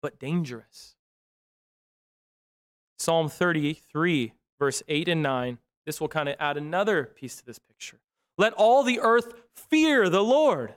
but 0.01 0.19
dangerous. 0.19 0.97
Psalm 2.99 3.29
33, 3.29 4.33
verse 4.59 4.83
8 4.89 5.09
and 5.09 5.23
9, 5.23 5.59
this 5.85 6.01
will 6.01 6.09
kind 6.09 6.31
of 6.31 6.37
add 6.41 6.57
another 6.57 7.05
piece 7.05 7.37
to 7.37 7.45
this 7.45 7.59
picture. 7.59 8.01
Let 8.39 8.55
all 8.55 8.83
the 8.83 9.01
earth 9.01 9.35
fear 9.55 10.09
the 10.09 10.25
Lord. 10.25 10.73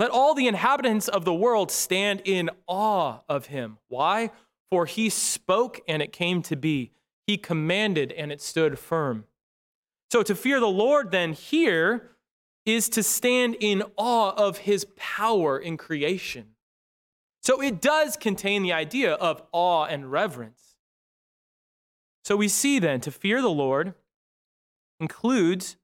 Let 0.00 0.10
all 0.10 0.34
the 0.34 0.48
inhabitants 0.48 1.06
of 1.06 1.24
the 1.24 1.32
world 1.32 1.70
stand 1.70 2.22
in 2.24 2.50
awe 2.66 3.20
of 3.28 3.46
him. 3.46 3.78
Why? 3.86 4.32
For 4.68 4.84
he 4.84 5.10
spoke 5.10 5.80
and 5.86 6.02
it 6.02 6.10
came 6.10 6.42
to 6.42 6.56
be. 6.56 6.90
He 7.26 7.36
commanded 7.36 8.12
and 8.12 8.30
it 8.30 8.40
stood 8.40 8.78
firm. 8.78 9.24
So 10.10 10.22
to 10.22 10.34
fear 10.34 10.60
the 10.60 10.66
Lord 10.66 11.10
then 11.10 11.32
here 11.32 12.10
is 12.66 12.88
to 12.90 13.02
stand 13.02 13.56
in 13.60 13.82
awe 13.96 14.32
of 14.36 14.58
his 14.58 14.86
power 14.96 15.58
in 15.58 15.76
creation. 15.76 16.54
So 17.42 17.60
it 17.60 17.80
does 17.80 18.16
contain 18.16 18.62
the 18.62 18.72
idea 18.72 19.12
of 19.12 19.42
awe 19.52 19.84
and 19.84 20.10
reverence. 20.10 20.76
So 22.24 22.36
we 22.36 22.48
see 22.48 22.78
then 22.78 23.00
to 23.02 23.10
fear 23.10 23.42
the 23.42 23.50
Lord 23.50 23.94
includes 24.98 25.76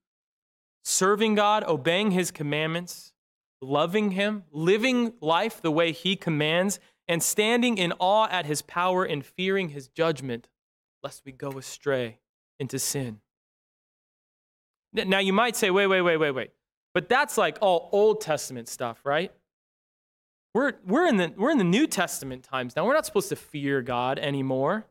serving 0.82 1.34
God, 1.34 1.64
obeying 1.64 2.12
his 2.12 2.30
commandments, 2.30 3.12
loving 3.60 4.12
him, 4.12 4.44
living 4.50 5.12
life 5.20 5.60
the 5.60 5.70
way 5.70 5.92
he 5.92 6.16
commands, 6.16 6.80
and 7.06 7.22
standing 7.22 7.76
in 7.76 7.92
awe 7.98 8.28
at 8.30 8.46
his 8.46 8.62
power 8.62 9.04
and 9.04 9.24
fearing 9.24 9.70
his 9.70 9.88
judgment 9.88 10.48
lest 11.02 11.22
we 11.24 11.32
go 11.32 11.50
astray 11.52 12.18
into 12.58 12.78
sin. 12.78 13.20
Now, 14.92 15.20
you 15.20 15.32
might 15.32 15.56
say, 15.56 15.70
wait, 15.70 15.86
wait, 15.86 16.02
wait, 16.02 16.16
wait, 16.16 16.32
wait. 16.32 16.50
But 16.92 17.08
that's 17.08 17.38
like 17.38 17.58
all 17.60 17.88
Old 17.92 18.20
Testament 18.20 18.68
stuff, 18.68 19.00
right? 19.04 19.32
We're, 20.52 20.72
we're, 20.84 21.06
in 21.06 21.16
the, 21.16 21.32
we're 21.36 21.50
in 21.50 21.58
the 21.58 21.64
New 21.64 21.86
Testament 21.86 22.42
times 22.42 22.74
now. 22.74 22.84
We're 22.84 22.94
not 22.94 23.06
supposed 23.06 23.28
to 23.28 23.36
fear 23.36 23.82
God 23.82 24.18
anymore. 24.18 24.86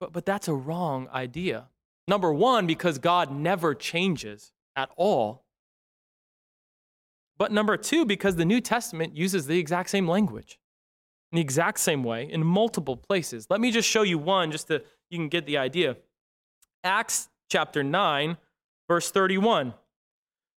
But, 0.00 0.12
but 0.12 0.24
that's 0.24 0.48
a 0.48 0.54
wrong 0.54 1.08
idea. 1.12 1.66
Number 2.08 2.32
one, 2.32 2.66
because 2.66 2.98
God 2.98 3.30
never 3.30 3.74
changes 3.74 4.52
at 4.74 4.90
all. 4.96 5.44
But 7.38 7.52
number 7.52 7.76
two, 7.76 8.06
because 8.06 8.36
the 8.36 8.44
New 8.46 8.62
Testament 8.62 9.16
uses 9.16 9.46
the 9.46 9.58
exact 9.58 9.90
same 9.90 10.08
language 10.08 10.58
in 11.32 11.36
the 11.36 11.42
exact 11.42 11.78
same 11.78 12.04
way 12.04 12.30
in 12.30 12.44
multiple 12.44 12.96
places. 12.96 13.46
Let 13.50 13.60
me 13.60 13.70
just 13.70 13.88
show 13.88 14.02
you 14.02 14.18
one 14.18 14.50
just 14.50 14.68
to 14.68 14.82
you 15.10 15.18
can 15.18 15.28
get 15.28 15.46
the 15.46 15.58
idea. 15.58 15.96
Acts 16.84 17.28
chapter 17.48 17.82
9 17.82 18.36
verse 18.88 19.10
31. 19.10 19.74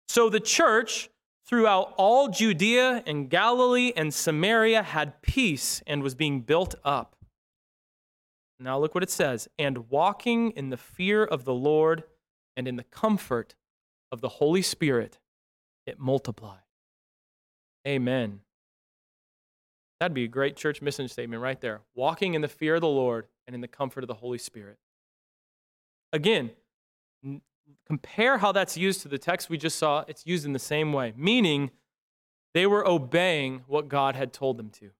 So 0.07 0.29
the 0.29 0.39
church 0.39 1.09
throughout 1.47 1.93
all 1.97 2.27
Judea 2.29 3.03
and 3.05 3.29
Galilee 3.29 3.91
and 3.95 4.13
Samaria 4.13 4.83
had 4.83 5.21
peace 5.21 5.81
and 5.87 6.03
was 6.03 6.15
being 6.15 6.41
built 6.41 6.75
up. 6.83 7.15
Now 8.59 8.77
look 8.77 8.93
what 8.93 9.03
it 9.03 9.09
says, 9.09 9.47
and 9.57 9.89
walking 9.89 10.51
in 10.51 10.69
the 10.69 10.77
fear 10.77 11.23
of 11.23 11.45
the 11.45 11.53
Lord 11.53 12.03
and 12.57 12.67
in 12.67 12.75
the 12.75 12.83
comfort 12.83 13.55
of 14.11 14.19
the 14.19 14.27
Holy 14.27 14.61
Spirit, 14.61 15.17
it 15.85 15.97
multiplied. 15.97 16.59
Amen. 17.87 18.41
That'd 19.99 20.15
be 20.15 20.23
a 20.23 20.29
great 20.29 20.55
church 20.55 20.81
mission 20.81 21.07
statement 21.07 21.41
right 21.41 21.59
there. 21.59 21.81
Walking 21.93 22.33
in 22.33 22.41
the 22.41 22.47
fear 22.47 22.75
of 22.75 22.81
the 22.81 22.87
Lord 22.87 23.27
and 23.45 23.53
in 23.53 23.61
the 23.61 23.67
comfort 23.67 24.03
of 24.03 24.07
the 24.07 24.15
Holy 24.15 24.37
Spirit. 24.37 24.77
Again, 26.13 26.51
n- 27.23 27.41
compare 27.85 28.37
how 28.37 28.51
that's 28.51 28.77
used 28.77 29.01
to 29.01 29.09
the 29.09 29.17
text 29.17 29.49
we 29.49 29.57
just 29.57 29.77
saw. 29.77 30.05
It's 30.07 30.25
used 30.25 30.45
in 30.45 30.53
the 30.53 30.59
same 30.59 30.93
way, 30.93 31.13
meaning 31.17 31.71
they 32.53 32.65
were 32.65 32.87
obeying 32.87 33.63
what 33.67 33.89
God 33.89 34.15
had 34.15 34.31
told 34.31 34.57
them 34.57 34.69
to. 34.71 34.91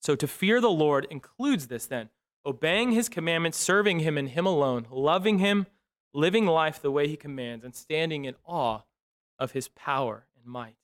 So 0.00 0.14
to 0.14 0.26
fear 0.26 0.60
the 0.60 0.70
Lord 0.70 1.06
includes 1.10 1.68
this 1.68 1.86
then 1.86 2.10
obeying 2.46 2.92
his 2.92 3.08
commandments, 3.08 3.56
serving 3.56 4.00
him 4.00 4.18
and 4.18 4.28
him 4.28 4.44
alone, 4.44 4.86
loving 4.90 5.38
him, 5.38 5.66
living 6.12 6.44
life 6.44 6.80
the 6.80 6.90
way 6.90 7.08
he 7.08 7.16
commands, 7.16 7.64
and 7.64 7.74
standing 7.74 8.26
in 8.26 8.34
awe 8.44 8.80
of 9.38 9.52
his 9.52 9.68
power 9.68 10.26
and 10.36 10.44
might. 10.44 10.76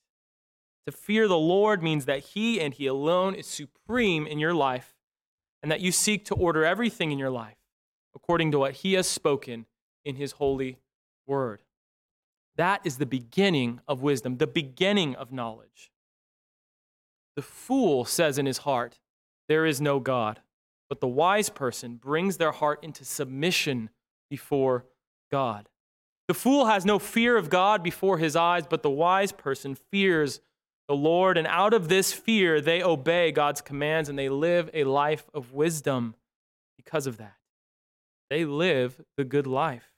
To 0.87 0.93
fear 0.93 1.29
the 1.29 1.39
Lord 1.39 1.83
means 1.83 2.07
that 2.07 2.21
He 2.21 2.61
and 2.61 2.75
He 2.75 2.87
alone 2.87 3.35
is 3.35 3.47
supreme 3.47 4.27
in 4.27 4.39
your 4.39 4.55
life, 4.55 4.95
and 5.63 5.71
that 5.71 5.81
you 5.81 5.93
seek 5.93 6.25
to 6.27 6.35
order 6.35 6.65
everything 6.65 7.13
in 7.13 7.19
your 7.19 7.31
life 7.31 7.59
according 8.15 8.51
to 8.53 8.59
what 8.59 8.75
He 8.75 8.95
has 8.95 9.07
spoken 9.07 9.67
in 10.05 10.17
His 10.17 10.33
holy 10.33 10.79
word. 11.27 11.63
That 12.57 12.81
is 12.85 12.99
the 12.99 13.07
beginning 13.07 13.81
of 13.89 14.03
wisdom, 14.03 14.37
the 14.37 14.47
beginning 14.47 15.15
of 15.15 15.33
knowledge. 15.33 15.91
The 17.37 17.43
fool 17.43 18.05
says 18.05 18.39
in 18.39 18.47
his 18.47 18.59
heart, 18.59 18.99
There 19.49 19.65
is 19.65 19.81
no 19.81 20.01
God. 20.01 20.41
But 20.91 21.01
the 21.01 21.09
wise 21.09 21.49
person 21.49 21.95
brings 21.95 22.37
their 22.37 22.51
heart 22.51 22.83
into 22.83 23.05
submission 23.05 23.91
before 24.29 24.85
God. 25.31 25.69
The 26.27 26.35
fool 26.35 26.67
has 26.67 26.85
no 26.85 26.99
fear 26.99 27.37
of 27.37 27.49
God 27.49 27.83
before 27.83 28.19
his 28.19 28.37
eyes, 28.37 28.67
but 28.69 28.83
the 28.83 28.91
wise 28.91 29.33
person 29.33 29.75
fears 29.75 30.41
the 30.91 30.97
Lord, 30.97 31.39
and 31.39 31.47
out 31.47 31.73
of 31.73 31.89
this 31.89 32.13
fear, 32.13 32.61
they 32.61 32.83
obey 32.83 33.31
God's 33.31 33.61
commands 33.61 34.09
and 34.09 34.19
they 34.19 34.29
live 34.29 34.69
a 34.75 34.83
life 34.83 35.31
of 35.33 35.53
wisdom 35.53 36.17
because 36.77 37.07
of 37.07 37.19
that. 37.19 37.37
they 38.29 38.45
live 38.45 39.01
the 39.17 39.23
good 39.23 39.47
life. 39.47 39.93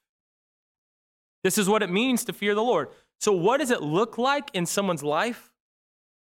This 1.45 1.57
is 1.57 1.67
what 1.67 1.83
it 1.83 1.89
means 1.89 2.27
to 2.27 2.35
fear 2.35 2.55
the 2.55 2.63
Lord. 2.63 2.89
So, 3.23 3.33
what 3.33 3.61
does 3.61 3.71
it 3.71 3.81
look 3.81 4.19
like 4.19 4.51
in 4.53 4.67
someone's 4.67 5.03
life 5.03 5.51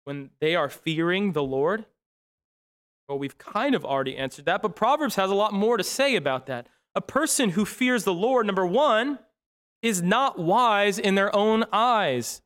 when 0.05 0.29
they 0.39 0.55
are 0.55 0.69
fearing 0.69 1.33
the 1.33 1.43
Lord? 1.43 1.83
Well, 3.09 3.19
we've 3.19 3.37
kind 3.37 3.75
of 3.75 3.83
already 3.83 4.15
answered 4.15 4.45
that, 4.45 4.61
but 4.61 4.77
Proverbs 4.77 5.15
has 5.15 5.29
a 5.29 5.35
lot 5.35 5.51
more 5.51 5.75
to 5.75 5.83
say 5.83 6.15
about 6.15 6.45
that. 6.45 6.67
A 6.95 7.01
person 7.01 7.49
who 7.49 7.65
fears 7.65 8.05
the 8.05 8.13
Lord, 8.13 8.45
number 8.45 8.65
one, 8.65 9.19
is 9.81 10.01
not 10.01 10.39
wise 10.39 10.97
in 10.97 11.15
their 11.15 11.35
own 11.35 11.65
eyes. 11.73 12.42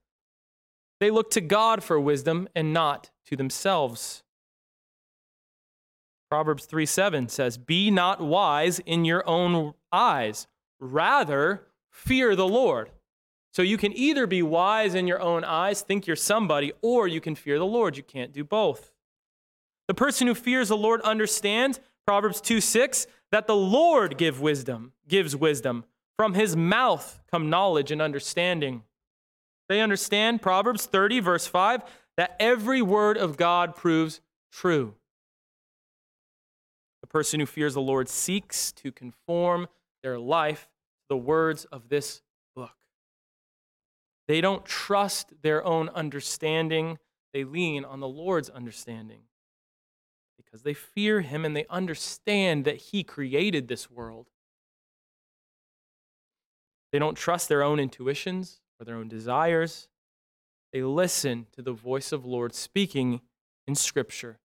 They 0.99 1.11
look 1.11 1.29
to 1.31 1.41
God 1.41 1.83
for 1.83 1.99
wisdom 1.99 2.47
and 2.55 2.73
not 2.73 3.11
to 3.27 3.35
themselves. 3.35 4.23
Proverbs 6.29 6.65
3 6.65 6.85
7 6.85 7.29
says, 7.29 7.57
Be 7.57 7.89
not 7.91 8.19
wise 8.19 8.79
in 8.79 9.05
your 9.05 9.27
own 9.27 9.73
eyes, 9.91 10.47
rather 10.79 11.67
fear 11.89 12.35
the 12.35 12.47
Lord. 12.47 12.91
So 13.53 13.61
you 13.61 13.77
can 13.77 13.91
either 13.97 14.27
be 14.27 14.43
wise 14.43 14.93
in 14.93 15.07
your 15.07 15.21
own 15.21 15.43
eyes, 15.43 15.81
think 15.81 16.05
you're 16.05 16.15
somebody, 16.15 16.73
or 16.81 17.07
you 17.07 17.21
can 17.21 17.33
fear 17.35 17.57
the 17.57 17.65
Lord. 17.65 17.97
You 17.97 18.03
can't 18.03 18.33
do 18.33 18.43
both. 18.43 18.91
The 19.87 19.93
person 19.93 20.27
who 20.27 20.35
fears 20.35 20.69
the 20.69 20.77
Lord 20.77 21.01
understands, 21.01 21.79
Proverbs 22.05 22.41
2 22.41 22.61
6, 22.61 23.07
that 23.31 23.47
the 23.47 23.55
Lord 23.55 24.17
give 24.17 24.41
wisdom, 24.41 24.93
gives 25.07 25.35
wisdom. 25.35 25.85
From 26.17 26.33
his 26.33 26.55
mouth 26.55 27.19
come 27.31 27.49
knowledge 27.49 27.91
and 27.91 28.01
understanding. 28.01 28.83
They 29.69 29.81
understand, 29.81 30.41
Proverbs 30.41 30.85
30, 30.85 31.19
verse 31.19 31.47
5, 31.47 31.83
that 32.15 32.35
every 32.39 32.81
word 32.81 33.17
of 33.17 33.37
God 33.37 33.75
proves 33.75 34.21
true. 34.51 34.95
The 37.01 37.07
person 37.07 37.39
who 37.39 37.45
fears 37.45 37.73
the 37.73 37.81
Lord 37.81 38.09
seeks 38.09 38.71
to 38.73 38.91
conform 38.91 39.67
their 40.03 40.17
life 40.17 40.63
to 40.63 41.05
the 41.09 41.17
words 41.17 41.65
of 41.65 41.89
this 41.89 42.21
book. 42.55 42.75
They 44.27 44.41
don't 44.41 44.65
trust 44.65 45.33
their 45.41 45.63
own 45.63 45.89
understanding, 45.89 46.97
they 47.33 47.43
lean 47.43 47.85
on 47.85 47.99
the 47.99 48.07
Lord's 48.07 48.49
understanding 48.49 49.21
because 50.37 50.63
they 50.63 50.73
fear 50.73 51.21
him 51.21 51.43
and 51.45 51.55
they 51.55 51.65
understand 51.69 52.65
that 52.65 52.77
he 52.77 53.03
created 53.03 53.67
this 53.67 53.91
world. 53.91 54.27
They 56.91 56.99
don't 56.99 57.15
trust 57.15 57.49
their 57.49 57.63
own 57.63 57.79
intuitions 57.79 58.61
or 58.79 58.85
their 58.85 58.95
own 58.95 59.07
desires. 59.07 59.87
They 60.73 60.81
listen 60.81 61.47
to 61.53 61.61
the 61.61 61.71
voice 61.71 62.11
of 62.11 62.25
Lord 62.25 62.53
speaking 62.53 63.21
in 63.67 63.75
Scripture 63.75 64.39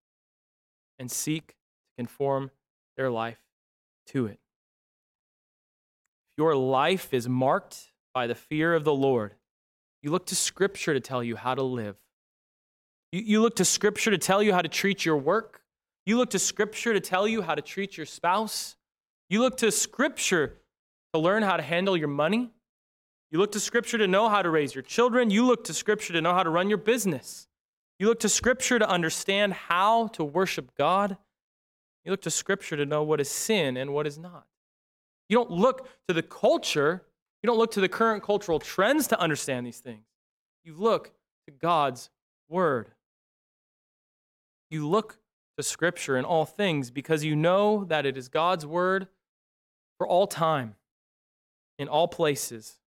and 0.98 1.10
seek 1.10 1.48
to 1.48 1.54
conform 1.98 2.50
their 2.96 3.10
life 3.10 3.38
to 4.06 4.26
it. 4.26 4.38
If 6.30 6.38
your 6.38 6.54
life 6.54 7.12
is 7.12 7.28
marked 7.28 7.92
by 8.14 8.26
the 8.26 8.34
fear 8.34 8.74
of 8.74 8.84
the 8.84 8.94
Lord, 8.94 9.34
you 10.02 10.10
look 10.10 10.26
to 10.26 10.36
Scripture 10.36 10.94
to 10.94 11.00
tell 11.00 11.22
you 11.22 11.36
how 11.36 11.54
to 11.54 11.62
live. 11.62 11.96
You, 13.12 13.20
you 13.20 13.42
look 13.42 13.56
to 13.56 13.64
Scripture 13.64 14.10
to 14.10 14.18
tell 14.18 14.42
you 14.42 14.52
how 14.52 14.62
to 14.62 14.68
treat 14.68 15.04
your 15.04 15.16
work. 15.16 15.62
You 16.06 16.16
look 16.16 16.30
to 16.30 16.38
Scripture 16.38 16.92
to 16.92 17.00
tell 17.00 17.28
you 17.28 17.42
how 17.42 17.54
to 17.54 17.62
treat 17.62 17.96
your 17.96 18.06
spouse. 18.06 18.76
You 19.28 19.40
look 19.40 19.56
to 19.58 19.70
Scripture 19.70 20.58
to 21.12 21.20
learn 21.20 21.42
how 21.42 21.56
to 21.56 21.62
handle 21.62 21.96
your 21.96 22.08
money. 22.08 22.50
You 23.32 23.38
look 23.38 23.52
to 23.52 23.60
Scripture 23.60 23.96
to 23.96 24.06
know 24.06 24.28
how 24.28 24.42
to 24.42 24.50
raise 24.50 24.74
your 24.74 24.82
children. 24.82 25.30
You 25.30 25.46
look 25.46 25.64
to 25.64 25.72
Scripture 25.72 26.12
to 26.12 26.20
know 26.20 26.34
how 26.34 26.42
to 26.42 26.50
run 26.50 26.68
your 26.68 26.76
business. 26.76 27.48
You 27.98 28.08
look 28.08 28.20
to 28.20 28.28
Scripture 28.28 28.78
to 28.78 28.86
understand 28.86 29.54
how 29.54 30.08
to 30.08 30.22
worship 30.22 30.72
God. 30.76 31.16
You 32.04 32.10
look 32.10 32.20
to 32.22 32.30
Scripture 32.30 32.76
to 32.76 32.84
know 32.84 33.02
what 33.02 33.22
is 33.22 33.30
sin 33.30 33.78
and 33.78 33.94
what 33.94 34.06
is 34.06 34.18
not. 34.18 34.46
You 35.30 35.38
don't 35.38 35.50
look 35.50 35.88
to 36.08 36.14
the 36.14 36.22
culture, 36.22 37.06
you 37.42 37.46
don't 37.46 37.56
look 37.56 37.70
to 37.72 37.80
the 37.80 37.88
current 37.88 38.22
cultural 38.22 38.58
trends 38.58 39.06
to 39.08 39.18
understand 39.18 39.66
these 39.66 39.80
things. 39.80 40.04
You 40.62 40.74
look 40.76 41.12
to 41.46 41.54
God's 41.54 42.10
Word. 42.50 42.90
You 44.68 44.86
look 44.86 45.16
to 45.56 45.62
Scripture 45.62 46.18
in 46.18 46.26
all 46.26 46.44
things 46.44 46.90
because 46.90 47.24
you 47.24 47.34
know 47.34 47.84
that 47.84 48.04
it 48.04 48.18
is 48.18 48.28
God's 48.28 48.66
Word 48.66 49.08
for 49.96 50.06
all 50.06 50.26
time, 50.26 50.74
in 51.78 51.88
all 51.88 52.08
places. 52.08 52.78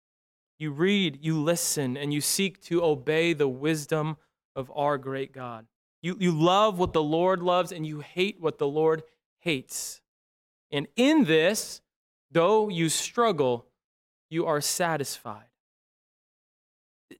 You 0.57 0.71
read, 0.71 1.19
you 1.21 1.41
listen, 1.41 1.97
and 1.97 2.13
you 2.13 2.21
seek 2.21 2.61
to 2.63 2.83
obey 2.83 3.33
the 3.33 3.47
wisdom 3.47 4.17
of 4.55 4.71
our 4.73 4.97
great 4.97 5.33
God. 5.33 5.65
You, 6.01 6.15
you 6.19 6.31
love 6.31 6.79
what 6.79 6.93
the 6.93 7.03
Lord 7.03 7.41
loves, 7.41 7.71
and 7.71 7.85
you 7.85 7.99
hate 7.99 8.37
what 8.39 8.57
the 8.57 8.67
Lord 8.67 9.03
hates. 9.39 10.01
And 10.71 10.87
in 10.95 11.25
this, 11.25 11.81
though 12.31 12.69
you 12.69 12.89
struggle, 12.89 13.65
you 14.29 14.45
are 14.45 14.61
satisfied. 14.61 15.45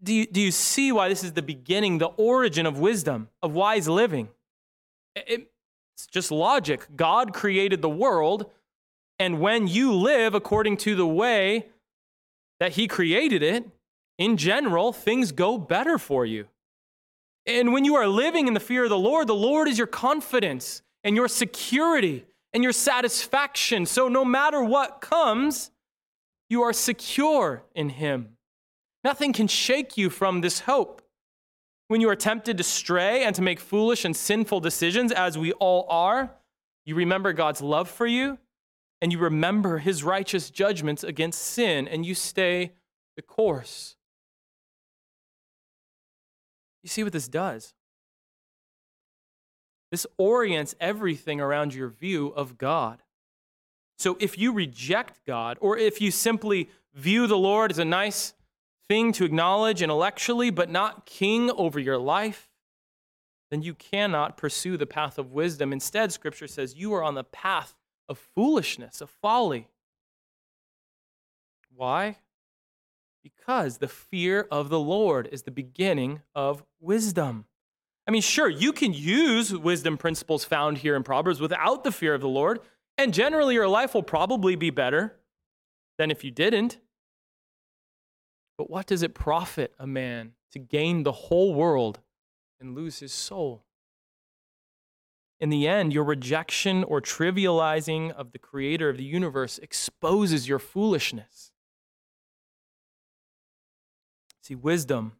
Do 0.01 0.13
you, 0.13 0.25
do 0.25 0.41
you 0.41 0.51
see 0.51 0.91
why 0.91 1.09
this 1.09 1.23
is 1.23 1.33
the 1.33 1.41
beginning, 1.41 1.97
the 1.97 2.07
origin 2.07 2.65
of 2.65 2.79
wisdom, 2.79 3.29
of 3.43 3.53
wise 3.53 3.87
living? 3.87 4.29
It's 5.15 6.07
just 6.07 6.31
logic. 6.31 6.87
God 6.95 7.33
created 7.33 7.81
the 7.81 7.89
world, 7.89 8.49
and 9.19 9.39
when 9.39 9.67
you 9.67 9.93
live 9.93 10.33
according 10.33 10.77
to 10.77 10.95
the 10.95 11.07
way 11.07 11.67
that 12.59 12.73
He 12.73 12.87
created 12.87 13.43
it, 13.43 13.65
in 14.17 14.37
general, 14.37 14.93
things 14.93 15.31
go 15.31 15.57
better 15.57 15.97
for 15.97 16.25
you. 16.25 16.47
And 17.45 17.73
when 17.73 17.85
you 17.85 17.95
are 17.95 18.07
living 18.07 18.47
in 18.47 18.53
the 18.53 18.59
fear 18.59 18.85
of 18.85 18.89
the 18.89 18.97
Lord, 18.97 19.27
the 19.27 19.35
Lord 19.35 19.67
is 19.67 19.77
your 19.77 19.87
confidence 19.87 20.81
and 21.03 21.15
your 21.15 21.27
security 21.27 22.25
and 22.53 22.63
your 22.63 22.71
satisfaction. 22.71 23.85
So 23.85 24.07
no 24.07 24.25
matter 24.25 24.63
what 24.63 25.01
comes, 25.01 25.71
you 26.49 26.63
are 26.63 26.73
secure 26.73 27.63
in 27.75 27.89
Him. 27.89 28.37
Nothing 29.03 29.33
can 29.33 29.47
shake 29.47 29.97
you 29.97 30.09
from 30.09 30.41
this 30.41 30.61
hope. 30.61 31.01
When 31.87 32.01
you 32.01 32.09
are 32.09 32.15
tempted 32.15 32.57
to 32.57 32.63
stray 32.63 33.23
and 33.23 33.35
to 33.35 33.43
make 33.43 33.59
foolish 33.59 34.05
and 34.05 34.15
sinful 34.15 34.61
decisions, 34.61 35.11
as 35.11 35.37
we 35.37 35.51
all 35.53 35.85
are, 35.89 36.31
you 36.85 36.95
remember 36.95 37.31
God's 37.31 37.61
love 37.61 37.89
for 37.89 38.07
you 38.07 38.39
and 39.01 39.11
you 39.11 39.19
remember 39.19 39.79
his 39.79 40.03
righteous 40.03 40.49
judgments 40.49 41.03
against 41.03 41.41
sin 41.41 41.87
and 41.87 42.05
you 42.05 42.15
stay 42.15 42.73
the 43.15 43.21
course. 43.21 43.95
You 46.83 46.89
see 46.89 47.03
what 47.03 47.13
this 47.13 47.27
does? 47.27 47.73
This 49.91 50.05
orients 50.17 50.75
everything 50.79 51.39
around 51.39 51.73
your 51.73 51.87
view 51.87 52.27
of 52.35 52.57
God. 52.57 53.01
So 53.97 54.17
if 54.19 54.37
you 54.37 54.51
reject 54.51 55.25
God, 55.25 55.57
or 55.61 55.77
if 55.77 56.01
you 56.01 56.11
simply 56.11 56.69
view 56.93 57.27
the 57.27 57.37
Lord 57.37 57.71
as 57.71 57.79
a 57.79 57.85
nice 57.85 58.33
thing 58.87 59.13
to 59.13 59.25
acknowledge 59.25 59.81
intellectually, 59.81 60.49
but 60.49 60.69
not 60.69 61.05
king 61.05 61.49
over 61.51 61.79
your 61.79 61.97
life, 61.97 62.49
then 63.51 63.61
you 63.61 63.73
cannot 63.73 64.37
pursue 64.37 64.75
the 64.77 64.85
path 64.85 65.17
of 65.17 65.31
wisdom. 65.31 65.71
Instead, 65.71 66.11
Scripture 66.11 66.47
says 66.47 66.75
you 66.75 66.93
are 66.93 67.03
on 67.03 67.15
the 67.15 67.23
path 67.23 67.73
of 68.07 68.17
foolishness, 68.17 69.01
of 69.01 69.09
folly. 69.09 69.67
Why? 71.73 72.17
Because 73.23 73.79
the 73.79 73.87
fear 73.87 74.47
of 74.51 74.69
the 74.69 74.79
Lord 74.79 75.27
is 75.31 75.43
the 75.43 75.51
beginning 75.51 76.21
of 76.33 76.63
wisdom. 76.79 77.45
I 78.07 78.11
mean, 78.11 78.21
sure, 78.21 78.49
you 78.49 78.71
can 78.71 78.93
use 78.93 79.55
wisdom 79.55 79.97
principles 79.97 80.45
found 80.45 80.77
here 80.77 80.95
in 80.95 81.03
Proverbs 81.03 81.41
without 81.41 81.83
the 81.83 81.91
fear 81.91 82.13
of 82.13 82.21
the 82.21 82.27
Lord, 82.27 82.59
and 82.97 83.13
generally 83.13 83.55
your 83.55 83.67
life 83.67 83.93
will 83.93 84.03
probably 84.03 84.55
be 84.55 84.69
better 84.69 85.17
than 85.97 86.11
if 86.11 86.23
you 86.23 86.31
didn't. 86.31 86.77
But 88.57 88.69
what 88.69 88.85
does 88.85 89.03
it 89.03 89.13
profit 89.13 89.73
a 89.79 89.87
man 89.87 90.33
to 90.51 90.59
gain 90.59 91.03
the 91.03 91.11
whole 91.11 91.53
world 91.53 91.99
and 92.59 92.75
lose 92.75 92.99
his 92.99 93.11
soul? 93.11 93.64
In 95.39 95.49
the 95.49 95.67
end, 95.67 95.91
your 95.91 96.03
rejection 96.03 96.83
or 96.83 97.01
trivializing 97.01 98.11
of 98.11 98.31
the 98.31 98.39
creator 98.39 98.89
of 98.89 98.97
the 98.97 99.03
universe 99.03 99.57
exposes 99.59 100.47
your 100.47 100.59
foolishness. 100.59 101.51
See, 104.41 104.55
wisdom 104.55 105.19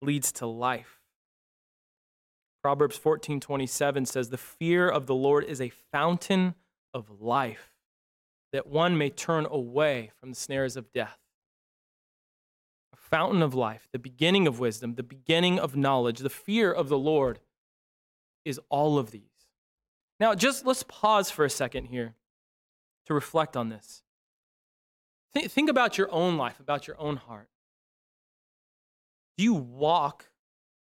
leads 0.00 0.30
to 0.32 0.46
life. 0.46 1.00
Proverbs 2.62 2.96
14:27 2.96 4.06
says, 4.06 4.30
"The 4.30 4.38
fear 4.38 4.88
of 4.88 5.06
the 5.06 5.14
Lord 5.14 5.44
is 5.44 5.60
a 5.60 5.70
fountain 5.70 6.54
of 6.94 7.20
life, 7.20 7.74
that 8.52 8.68
one 8.68 8.96
may 8.96 9.10
turn 9.10 9.46
away 9.46 10.12
from 10.14 10.30
the 10.30 10.36
snares 10.36 10.76
of 10.76 10.92
death." 10.92 11.18
A 12.92 12.96
fountain 12.96 13.42
of 13.42 13.54
life, 13.54 13.88
the 13.90 13.98
beginning 13.98 14.46
of 14.46 14.60
wisdom, 14.60 14.94
the 14.94 15.02
beginning 15.02 15.58
of 15.58 15.74
knowledge, 15.74 16.20
the 16.20 16.30
fear 16.30 16.72
of 16.72 16.88
the 16.88 16.98
Lord 16.98 17.40
is 18.44 18.60
all 18.68 18.98
of 18.98 19.10
these. 19.10 19.31
Now, 20.20 20.34
just 20.34 20.64
let's 20.64 20.82
pause 20.84 21.30
for 21.30 21.44
a 21.44 21.50
second 21.50 21.86
here 21.86 22.14
to 23.06 23.14
reflect 23.14 23.56
on 23.56 23.68
this. 23.68 24.02
Think, 25.32 25.50
think 25.50 25.70
about 25.70 25.98
your 25.98 26.12
own 26.12 26.36
life, 26.36 26.60
about 26.60 26.86
your 26.86 27.00
own 27.00 27.16
heart. 27.16 27.48
Do 29.36 29.44
you 29.44 29.54
walk 29.54 30.26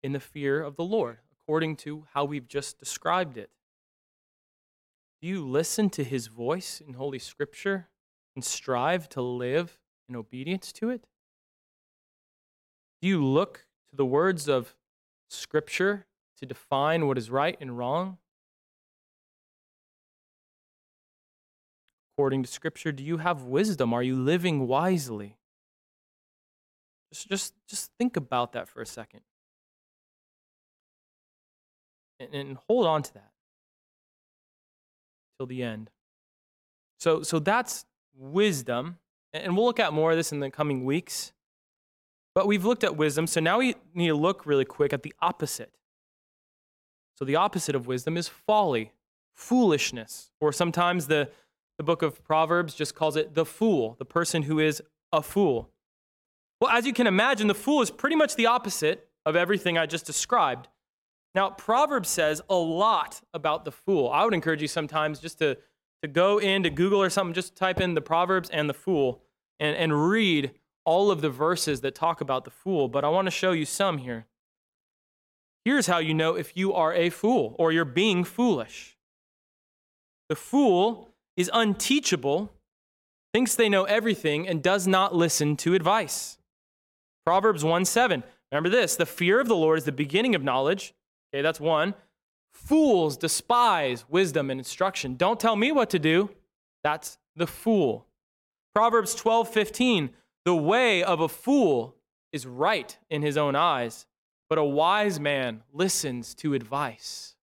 in 0.02 0.12
the 0.12 0.20
fear 0.20 0.62
of 0.62 0.76
the 0.76 0.84
Lord 0.84 1.18
according 1.32 1.76
to 1.76 2.06
how 2.14 2.24
we've 2.24 2.48
just 2.48 2.78
described 2.78 3.36
it? 3.36 3.50
Do 5.20 5.28
you 5.28 5.44
listen 5.44 5.90
to 5.90 6.04
his 6.04 6.28
voice 6.28 6.80
in 6.80 6.94
Holy 6.94 7.18
Scripture? 7.18 7.88
and 8.38 8.44
strive 8.44 9.08
to 9.08 9.20
live 9.20 9.80
in 10.08 10.14
obedience 10.14 10.72
to 10.72 10.90
it? 10.90 11.08
Do 13.02 13.08
you 13.08 13.24
look 13.24 13.66
to 13.90 13.96
the 13.96 14.06
words 14.06 14.48
of 14.48 14.76
Scripture 15.28 16.06
to 16.36 16.46
define 16.46 17.08
what 17.08 17.18
is 17.18 17.30
right 17.30 17.56
and 17.60 17.76
wrong? 17.76 18.18
According 22.18 22.42
to 22.42 22.50
Scripture, 22.50 22.90
do 22.90 23.04
you 23.04 23.18
have 23.18 23.44
wisdom? 23.44 23.94
Are 23.94 24.02
you 24.02 24.16
living 24.16 24.66
wisely? 24.66 25.36
Just, 27.12 27.28
just, 27.28 27.54
just 27.68 27.92
think 27.96 28.16
about 28.16 28.54
that 28.54 28.68
for 28.68 28.82
a 28.82 28.86
second. 28.86 29.20
And, 32.18 32.34
and 32.34 32.58
hold 32.66 32.88
on 32.88 33.04
to 33.04 33.14
that 33.14 33.30
till 35.38 35.46
the 35.46 35.62
end. 35.62 35.90
So, 36.98 37.22
so 37.22 37.38
that's 37.38 37.84
wisdom. 38.16 38.98
And 39.32 39.56
we'll 39.56 39.66
look 39.66 39.78
at 39.78 39.92
more 39.92 40.10
of 40.10 40.16
this 40.16 40.32
in 40.32 40.40
the 40.40 40.50
coming 40.50 40.84
weeks. 40.84 41.32
But 42.34 42.48
we've 42.48 42.64
looked 42.64 42.82
at 42.82 42.96
wisdom, 42.96 43.28
so 43.28 43.38
now 43.38 43.60
we 43.60 43.76
need 43.94 44.08
to 44.08 44.16
look 44.16 44.44
really 44.44 44.64
quick 44.64 44.92
at 44.92 45.04
the 45.04 45.14
opposite. 45.22 45.70
So 47.14 47.24
the 47.24 47.36
opposite 47.36 47.76
of 47.76 47.86
wisdom 47.86 48.16
is 48.16 48.26
folly, 48.26 48.90
foolishness, 49.36 50.32
or 50.40 50.52
sometimes 50.52 51.06
the, 51.06 51.30
the 51.78 51.84
book 51.84 52.02
of 52.02 52.22
Proverbs 52.24 52.74
just 52.74 52.94
calls 52.94 53.16
it 53.16 53.34
the 53.34 53.46
fool, 53.46 53.96
the 53.98 54.04
person 54.04 54.42
who 54.42 54.58
is 54.58 54.82
a 55.12 55.22
fool. 55.22 55.70
Well, 56.60 56.70
as 56.70 56.86
you 56.86 56.92
can 56.92 57.06
imagine, 57.06 57.46
the 57.46 57.54
fool 57.54 57.80
is 57.80 57.90
pretty 57.90 58.16
much 58.16 58.34
the 58.34 58.46
opposite 58.46 59.08
of 59.24 59.36
everything 59.36 59.78
I 59.78 59.86
just 59.86 60.04
described. 60.04 60.68
Now, 61.34 61.50
Proverbs 61.50 62.08
says 62.08 62.42
a 62.50 62.56
lot 62.56 63.20
about 63.32 63.64
the 63.64 63.70
fool. 63.70 64.10
I 64.10 64.24
would 64.24 64.34
encourage 64.34 64.60
you 64.60 64.68
sometimes 64.68 65.20
just 65.20 65.38
to, 65.38 65.56
to 66.02 66.08
go 66.08 66.38
into 66.38 66.68
Google 66.68 67.00
or 67.00 67.10
something, 67.10 67.32
just 67.32 67.54
type 67.54 67.80
in 67.80 67.94
the 67.94 68.00
Proverbs 68.00 68.50
and 68.50 68.68
the 68.68 68.74
fool 68.74 69.22
and, 69.60 69.76
and 69.76 70.08
read 70.08 70.52
all 70.84 71.10
of 71.10 71.20
the 71.20 71.30
verses 71.30 71.82
that 71.82 71.94
talk 71.94 72.20
about 72.20 72.44
the 72.44 72.50
fool, 72.50 72.88
but 72.88 73.04
I 73.04 73.08
want 73.08 73.26
to 73.26 73.30
show 73.30 73.52
you 73.52 73.66
some 73.66 73.98
here. 73.98 74.26
Here's 75.64 75.86
how 75.86 75.98
you 75.98 76.14
know 76.14 76.34
if 76.34 76.56
you 76.56 76.72
are 76.72 76.94
a 76.94 77.10
fool 77.10 77.54
or 77.58 77.70
you're 77.72 77.84
being 77.84 78.24
foolish. 78.24 78.96
The 80.30 80.34
fool 80.34 81.07
is 81.38 81.48
unteachable, 81.54 82.52
thinks 83.32 83.54
they 83.54 83.68
know 83.68 83.84
everything, 83.84 84.48
and 84.48 84.60
does 84.60 84.88
not 84.88 85.14
listen 85.14 85.56
to 85.56 85.72
advice. 85.72 86.36
Proverbs 87.24 87.64
1 87.64 87.84
7. 87.84 88.24
Remember 88.50 88.68
this 88.68 88.96
the 88.96 89.06
fear 89.06 89.40
of 89.40 89.46
the 89.48 89.56
Lord 89.56 89.78
is 89.78 89.84
the 89.84 89.92
beginning 89.92 90.34
of 90.34 90.42
knowledge. 90.42 90.94
Okay, 91.32 91.40
that's 91.40 91.60
one. 91.60 91.94
Fools 92.52 93.16
despise 93.16 94.04
wisdom 94.08 94.50
and 94.50 94.58
instruction. 94.58 95.14
Don't 95.14 95.38
tell 95.38 95.54
me 95.54 95.70
what 95.70 95.90
to 95.90 95.98
do. 95.98 96.30
That's 96.82 97.18
the 97.36 97.46
fool. 97.46 98.06
Proverbs 98.74 99.14
12 99.14 99.48
15. 99.48 100.10
The 100.44 100.56
way 100.56 101.04
of 101.04 101.20
a 101.20 101.28
fool 101.28 101.94
is 102.32 102.46
right 102.46 102.96
in 103.10 103.22
his 103.22 103.36
own 103.36 103.54
eyes, 103.54 104.06
but 104.48 104.58
a 104.58 104.64
wise 104.64 105.20
man 105.20 105.62
listens 105.72 106.34
to 106.36 106.54
advice. 106.54 107.34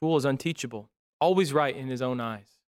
Fool 0.00 0.16
is 0.16 0.24
unteachable, 0.24 0.88
always 1.20 1.52
right 1.52 1.76
in 1.76 1.88
his 1.88 2.02
own 2.02 2.20
eyes. 2.20 2.60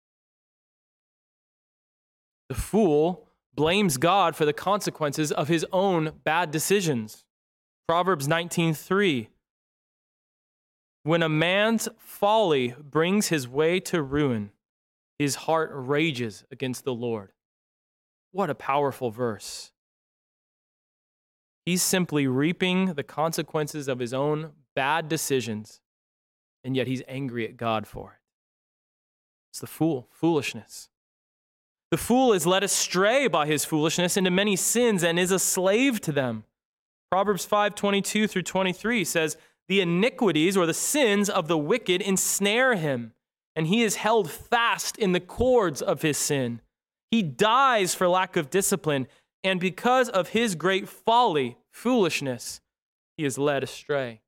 The 2.49 2.55
fool 2.55 3.29
blames 3.55 3.97
God 3.97 4.37
for 4.37 4.45
the 4.45 4.53
consequences 4.53 5.33
of 5.33 5.49
his 5.49 5.65
own 5.73 6.21
bad 6.25 6.51
decisions. 6.51 7.25
Proverbs 7.87 8.29
19:3 8.29 9.29
When 11.03 11.23
a 11.23 11.29
man's 11.29 11.88
folly 11.99 12.75
brings 12.79 13.29
his 13.29 13.49
way 13.49 13.81
to 13.81 14.03
ruin, 14.03 14.53
his 15.19 15.35
heart 15.35 15.71
rages 15.73 16.45
against 16.51 16.85
the 16.85 16.95
Lord. 16.95 17.33
What 18.31 18.51
a 18.51 18.55
powerful 18.55 19.11
verse. 19.11 19.73
He's 21.65 21.83
simply 21.83 22.27
reaping 22.27 22.95
the 22.95 23.05
consequences 23.05 23.88
of 23.88 23.99
his 23.99 24.12
own 24.12 24.53
bad 24.75 25.09
decisions, 25.09 25.81
and 26.65 26.75
yet 26.75 26.87
he's 26.87 27.03
angry 27.07 27.47
at 27.47 27.57
God 27.57 27.87
for 27.87 28.15
it. 28.15 28.22
It's 29.53 29.61
the 29.61 29.67
fool, 29.67 30.09
foolishness. 30.11 30.88
The 31.91 31.99
fool 31.99 32.33
is 32.33 32.47
led 32.47 32.65
astray 32.65 33.29
by 33.29 33.47
his 33.47 33.67
foolishness 33.67 34.17
into 34.17 34.31
many 34.31 34.57
sins 34.57 35.05
and 35.05 35.19
is 35.19 35.31
a 35.31 35.38
slave 35.38 36.01
to 36.01 36.12
them. 36.12 36.45
Proverbs 37.11 37.45
5 37.45 37.75
22 37.75 38.27
through 38.29 38.45
23 38.45 39.05
says, 39.05 39.37
The 39.69 39.83
iniquities 39.83 40.57
or 40.57 40.65
the 40.65 40.73
sins 40.73 41.29
of 41.29 41.49
the 41.49 41.59
wicked 41.59 42.01
ensnare 42.01 42.77
him, 42.77 43.12
and 43.55 43.67
he 43.67 43.83
is 43.83 43.97
held 43.97 44.31
fast 44.31 44.97
in 44.97 45.12
the 45.12 45.21
cords 45.21 45.83
of 45.83 46.01
his 46.01 46.17
sin. 46.17 46.62
He 47.11 47.23
dies 47.23 47.95
for 47.95 48.09
lack 48.09 48.38
of 48.38 48.49
discipline, 48.49 49.07
and 49.45 49.61
because 49.61 50.09
of 50.09 50.29
his 50.29 50.55
great 50.55 50.88
folly, 50.88 51.59
foolishness, 51.71 52.62
he 53.19 53.27
is 53.27 53.37
led 53.37 53.62
astray. 53.62 54.23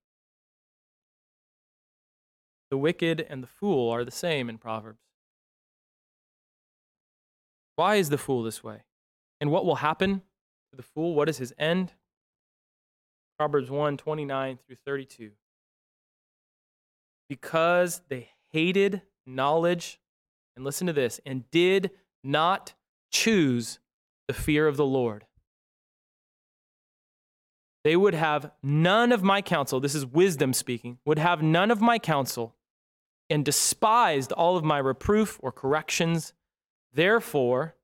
The 2.70 2.76
wicked 2.76 3.24
and 3.26 3.42
the 3.42 3.46
fool 3.46 3.88
are 3.88 4.04
the 4.04 4.10
same 4.10 4.50
in 4.50 4.58
Proverbs. 4.58 5.03
Why 7.76 7.96
is 7.96 8.10
the 8.10 8.18
fool 8.18 8.42
this 8.42 8.62
way? 8.62 8.84
And 9.40 9.50
what 9.50 9.64
will 9.64 9.76
happen 9.76 10.22
to 10.70 10.76
the 10.76 10.82
fool? 10.82 11.14
What 11.14 11.28
is 11.28 11.38
his 11.38 11.52
end? 11.58 11.92
Proverbs 13.38 13.70
1 13.70 13.96
29 13.96 14.58
through 14.66 14.76
32. 14.86 15.30
Because 17.28 18.02
they 18.08 18.28
hated 18.52 19.02
knowledge, 19.26 19.98
and 20.56 20.64
listen 20.64 20.86
to 20.86 20.92
this, 20.92 21.20
and 21.26 21.50
did 21.50 21.90
not 22.22 22.74
choose 23.10 23.80
the 24.28 24.34
fear 24.34 24.66
of 24.66 24.76
the 24.76 24.84
Lord. 24.84 25.24
They 27.82 27.96
would 27.96 28.14
have 28.14 28.50
none 28.62 29.12
of 29.12 29.22
my 29.22 29.42
counsel, 29.42 29.78
this 29.78 29.94
is 29.94 30.06
wisdom 30.06 30.52
speaking, 30.52 30.98
would 31.04 31.18
have 31.18 31.42
none 31.42 31.70
of 31.70 31.80
my 31.80 31.98
counsel 31.98 32.54
and 33.28 33.44
despised 33.44 34.32
all 34.32 34.56
of 34.56 34.64
my 34.64 34.78
reproof 34.78 35.38
or 35.42 35.52
corrections. 35.52 36.32
Therefore, 36.94 37.74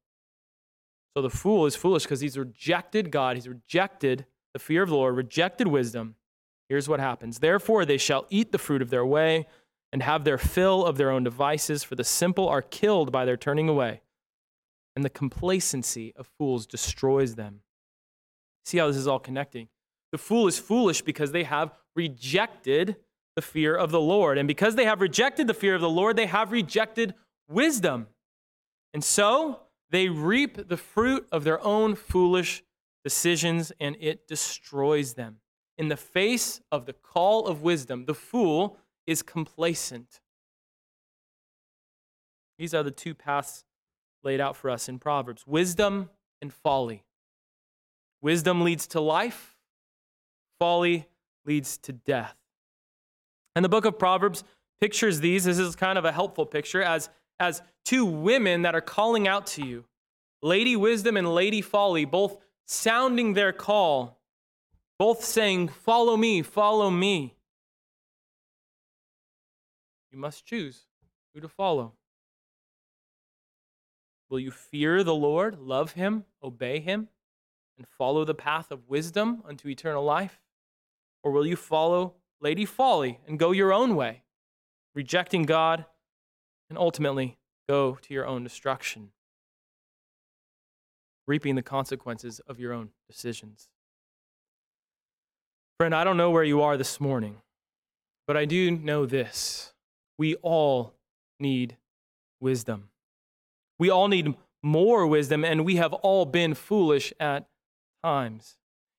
so 1.15 1.23
the 1.23 1.31
fool 1.31 1.67
is 1.67 1.77
foolish 1.77 2.05
because 2.05 2.21
he's 2.21 2.39
rejected 2.39 3.11
God, 3.11 3.37
he's 3.37 3.49
rejected 3.49 4.25
the 4.53 4.59
fear 4.59 4.83
of 4.83 4.89
the 4.89 4.97
Lord, 4.97 5.17
rejected 5.17 5.67
wisdom. 5.67 6.15
Here's 6.69 6.89
what 6.89 7.01
happens 7.01 7.41
Therefore, 7.41 7.85
they 7.85 7.99
shall 7.99 8.27
eat 8.31 8.53
the 8.53 8.59
fruit 8.59 8.83
of 8.83 8.91
their 8.91 9.05
way 9.05 9.47
and 9.93 10.03
have 10.03 10.25
their 10.25 10.39
fill 10.39 10.87
of 10.87 10.97
their 10.97 11.11
own 11.11 11.25
devices, 11.25 11.83
for 11.83 11.97
the 11.97 12.05
simple 12.05 12.49
are 12.49 12.63
killed 12.63 13.11
by 13.11 13.25
their 13.25 13.37
turning 13.37 13.69
away, 13.69 14.03
and 14.95 15.05
the 15.05 15.11
complacency 15.11 16.13
of 16.15 16.29
fools 16.39 16.67
destroys 16.67 17.35
them. 17.35 17.61
See 18.65 18.79
how 18.79 18.87
this 18.87 18.97
is 18.97 19.09
all 19.09 19.19
connecting? 19.19 19.69
The 20.13 20.19
fool 20.19 20.47
is 20.47 20.59
foolish 20.59 21.03
because 21.03 21.33
they 21.33 21.45
have 21.45 21.73
rejected 21.97 22.97
the 23.37 23.43
fear 23.43 23.75
of 23.75 23.91
the 23.91 24.01
Lord. 24.01 24.39
And 24.39 24.47
because 24.47 24.75
they 24.75 24.85
have 24.85 25.01
rejected 25.01 25.47
the 25.47 25.55
fear 25.55 25.75
of 25.75 25.81
the 25.81 25.89
Lord, 25.89 26.17
they 26.17 26.27
have 26.27 26.53
rejected 26.53 27.15
wisdom. 27.49 28.07
And 28.93 29.05
so 29.05 29.61
they 29.91 30.09
reap 30.09 30.69
the 30.69 30.77
fruit 30.77 31.27
of 31.31 31.45
their 31.45 31.63
own 31.65 31.95
foolish 31.95 32.63
decisions, 33.05 33.73
and 33.81 33.97
it 34.01 34.27
destroys 34.27 35.15
them. 35.15 35.37
In 35.79 35.89
the 35.89 35.97
face 35.97 36.61
of 36.71 36.87
the 36.87 36.93
call 36.93 37.47
of 37.47 37.63
wisdom, 37.63 38.05
the 38.05 38.15
fool 38.15 38.77
is 39.07 39.23
complacent. 39.23 40.21
These 42.59 42.75
are 42.75 42.83
the 42.83 42.91
two 42.91 43.15
paths 43.15 43.65
laid 44.23 44.41
out 44.41 44.55
for 44.55 44.69
us 44.69 44.89
in 44.89 44.99
Proverbs 44.99 45.47
wisdom 45.47 46.11
and 46.43 46.53
folly. 46.53 47.05
Wisdom 48.21 48.61
leads 48.61 48.87
to 48.89 49.01
life, 49.01 49.57
folly 50.59 51.09
leads 51.47 51.79
to 51.79 51.93
death. 51.93 52.37
And 53.57 53.65
the 53.65 53.71
book 53.71 53.87
of 53.87 53.99
Proverbs 53.99 54.45
pictures 54.81 55.21
these. 55.21 55.45
This 55.45 55.59
is 55.59 55.75
kind 55.75 55.99
of 55.99 56.05
a 56.05 56.13
helpful 56.13 56.47
picture 56.47 56.83
as, 56.83 57.09
as 57.41 57.63
two 57.85 58.05
women 58.05 58.63
that 58.63 58.75
are 58.75 58.81
calling 58.83 59.27
out 59.27 59.47
to 59.49 59.67
you 59.67 59.85
Lady 60.43 60.77
Wisdom 60.77 61.17
and 61.17 61.35
Lady 61.35 61.61
Folly, 61.61 62.05
both 62.05 62.39
sounding 62.67 63.35
their 63.35 63.53
call, 63.53 64.21
both 64.99 65.25
saying, 65.25 65.69
Follow 65.69 66.17
me, 66.17 66.43
follow 66.43 66.91
me. 66.91 67.35
You 70.11 70.19
must 70.19 70.47
choose 70.47 70.87
who 71.35 71.41
to 71.41 71.49
follow. 71.49 71.93
Will 74.31 74.41
you 74.41 74.51
fear 74.51 75.03
the 75.03 75.15
Lord, 75.15 75.59
love 75.59 75.93
him, 75.93 76.25
obey 76.43 76.81
him, 76.81 77.09
and 77.77 77.87
follow 77.87 78.25
the 78.25 78.35
path 78.35 78.71
of 78.71 78.89
wisdom 78.89 79.43
unto 79.47 79.69
eternal 79.69 80.05
life? 80.05 80.41
Or 81.23 81.33
will 81.33 81.47
you 81.47 81.57
follow 81.57 82.15
Lady 82.41 82.65
Folly 82.65 83.19
and 83.27 83.39
go 83.39 83.51
your 83.51 83.73
own 83.73 83.95
way, 83.95 84.23
rejecting 84.95 85.43
God 85.43 85.85
and 86.71 86.79
ultimately 86.79 87.37
go 87.69 87.99
to 88.01 88.15
your 88.15 88.27
own 88.27 88.43
destruction, 88.43 89.11
reaping 91.27 91.57
the 91.57 91.63
consequences 91.63 92.41
of 92.47 92.59
your 92.59 92.73
own 92.73 92.91
decisions? 93.11 93.69
Friend, 95.79 95.95
I 95.95 96.05
don't 96.05 96.17
know 96.17 96.31
where 96.31 96.45
you 96.45 96.63
are 96.63 96.79
this 96.79 96.99
morning, 97.01 97.43
but 98.27 98.37
I 98.37 98.47
do 98.47 98.71
know 98.71 99.05
this. 99.05 99.75
We 100.17 100.37
all 100.37 100.95
need 101.39 101.77
wisdom. 102.41 102.89
We 103.79 103.91
all 103.91 104.09
need 104.09 104.35
more 104.63 105.07
wisdom, 105.07 105.45
and 105.45 105.65
we 105.65 105.77
have 105.77 105.93
all 105.93 106.25
been 106.25 106.55
foolish 106.55 107.13
at 107.21 107.47
times. 108.03 108.57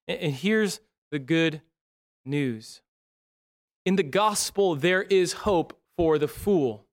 And 0.08 0.34
here's 0.34 0.82
the 1.12 1.20
good 1.20 1.62
news 2.26 2.82
in 3.86 3.96
the 3.96 4.04
gospel, 4.04 4.76
there 4.76 5.04
is 5.04 5.34
hope 5.34 5.80
for 5.98 6.18
the 6.18 6.28
fool. 6.28 6.86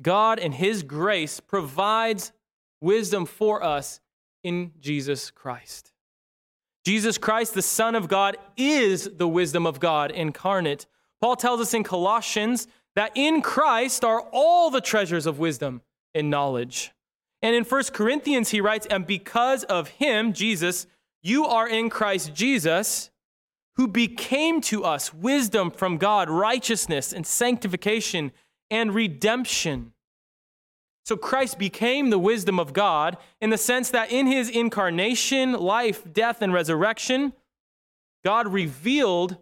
God, 0.00 0.38
in 0.38 0.52
His 0.52 0.82
grace, 0.82 1.40
provides 1.40 2.32
wisdom 2.80 3.26
for 3.26 3.62
us 3.62 4.00
in 4.42 4.72
Jesus 4.80 5.30
Christ. 5.30 5.92
Jesus 6.84 7.18
Christ, 7.18 7.54
the 7.54 7.62
Son 7.62 7.94
of 7.94 8.08
God, 8.08 8.36
is 8.56 9.10
the 9.16 9.28
wisdom 9.28 9.66
of 9.66 9.80
God 9.80 10.10
incarnate. 10.10 10.86
Paul 11.20 11.36
tells 11.36 11.60
us 11.60 11.74
in 11.74 11.84
Colossians 11.84 12.66
that 12.94 13.12
in 13.14 13.42
Christ 13.42 14.04
are 14.04 14.22
all 14.32 14.70
the 14.70 14.80
treasures 14.80 15.26
of 15.26 15.38
wisdom 15.38 15.82
and 16.14 16.30
knowledge. 16.30 16.92
And 17.42 17.54
in 17.54 17.64
1 17.64 17.84
Corinthians, 17.92 18.50
he 18.50 18.60
writes, 18.60 18.86
And 18.86 19.06
because 19.06 19.64
of 19.64 19.88
him, 19.88 20.32
Jesus, 20.32 20.86
you 21.22 21.46
are 21.46 21.68
in 21.68 21.90
Christ 21.90 22.34
Jesus, 22.34 23.10
who 23.76 23.86
became 23.86 24.60
to 24.62 24.84
us 24.84 25.14
wisdom 25.14 25.70
from 25.70 25.98
God, 25.98 26.28
righteousness 26.28 27.12
and 27.12 27.26
sanctification 27.26 28.32
and 28.70 28.94
redemption. 28.94 29.92
So 31.04 31.16
Christ 31.16 31.58
became 31.58 32.10
the 32.10 32.18
wisdom 32.18 32.60
of 32.60 32.72
God 32.72 33.16
in 33.40 33.50
the 33.50 33.56
sense 33.56 33.90
that 33.90 34.12
in 34.12 34.26
his 34.26 34.50
incarnation, 34.50 35.52
life, 35.52 36.02
death, 36.12 36.42
and 36.42 36.52
resurrection, 36.52 37.32
God 38.24 38.52
revealed 38.52 39.38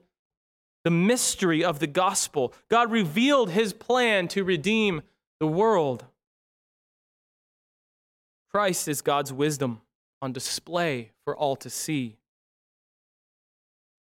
the 0.85 0.91
mystery 0.91 1.65
of 1.65 1.81
the 1.81 1.89
gospel. 1.89 2.55
God 2.71 2.93
revealed 2.93 3.51
his 3.51 3.73
plan 3.73 4.29
to 4.29 4.45
redeem 4.45 5.03
the 5.41 5.47
world. 5.49 6.05
Christ 8.53 8.87
is 8.87 9.03
God's 9.03 9.33
wisdom 9.33 9.81
on 10.23 10.33
display 10.33 11.11
for 11.25 11.37
all 11.37 11.57
to 11.57 11.69
see. 11.69 12.17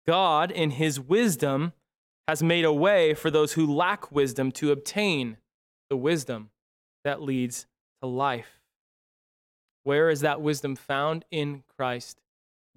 God, 0.06 0.52
in 0.52 0.72
his 0.72 1.00
wisdom, 1.00 1.72
has 2.28 2.42
made 2.42 2.66
a 2.66 2.74
way 2.74 3.14
for 3.14 3.30
those 3.30 3.54
who 3.54 3.66
lack 3.66 4.12
wisdom 4.12 4.52
to 4.52 4.72
obtain 4.72 5.38
the 5.90 5.98
wisdom 5.98 6.50
that 7.04 7.22
leads 7.22 7.66
to 8.02 8.08
life. 8.08 8.62
Where 9.84 10.10
is 10.10 10.22
that 10.22 10.42
wisdom 10.42 10.76
found? 10.76 11.26
In 11.32 11.64
Christ 11.76 12.22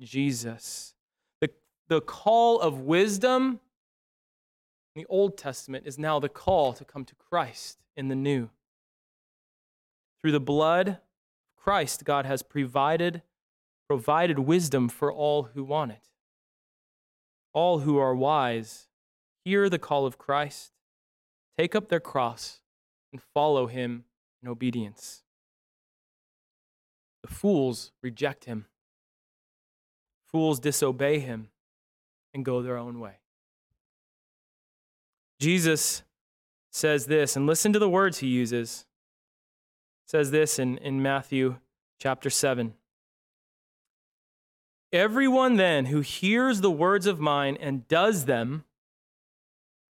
Jesus. 0.01 0.94
The, 1.40 1.51
the 1.88 2.01
call 2.01 2.61
of 2.61 2.80
wisdom 2.80 3.61
in 4.94 5.03
the 5.03 5.07
Old 5.09 5.38
Testament 5.38 5.86
is 5.86 5.99
now 5.99 6.18
the 6.18 6.28
call 6.28 6.72
to 6.72 6.84
come 6.84 7.05
to 7.05 7.14
Christ 7.14 7.78
in 7.97 8.09
the 8.09 8.16
New. 8.16 8.51
Through 10.20 10.32
the 10.32 10.40
blood 10.40 10.99
Christ, 11.57 12.05
God 12.05 12.26
has 12.26 12.42
provided, 12.42 13.22
provided 13.88 14.38
wisdom 14.38 14.88
for 14.88 15.12
all 15.12 15.44
who 15.55 15.64
want 15.64 15.92
it. 15.92 16.09
All 17.53 17.80
who 17.80 17.99
are 17.99 18.14
wise 18.14 18.86
hear 19.47 19.70
the 19.70 19.78
call 19.78 20.07
of 20.07 20.18
Christ, 20.18 20.72
take 21.57 21.76
up 21.76 21.88
their 21.88 22.01
cross, 22.01 22.61
and 23.12 23.22
follow 23.22 23.68
him 23.68 24.03
in 24.42 24.49
obedience. 24.49 25.22
The 27.22 27.28
fools 27.28 27.92
reject 28.03 28.47
him. 28.47 28.66
Fools 30.26 30.59
disobey 30.59 31.20
him 31.20 31.51
and 32.34 32.44
go 32.44 32.61
their 32.61 32.76
own 32.76 32.99
way. 32.99 33.20
Jesus 35.38 36.03
says 36.72 37.07
this, 37.07 37.36
and 37.36 37.47
listen 37.47 37.72
to 37.72 37.78
the 37.78 37.88
words 37.88 38.18
he 38.18 38.26
uses 38.26 38.84
says 40.07 40.32
this 40.32 40.59
in, 40.59 40.78
in 40.78 41.03
Matthew 41.03 41.57
chapter 42.01 42.30
7. 42.30 42.74
Everyone 44.92 45.57
then 45.57 45.86
who 45.86 46.01
hears 46.01 46.61
the 46.61 46.70
words 46.70 47.07
of 47.07 47.20
mine 47.20 47.57
and 47.61 47.86
does 47.86 48.24
them 48.24 48.64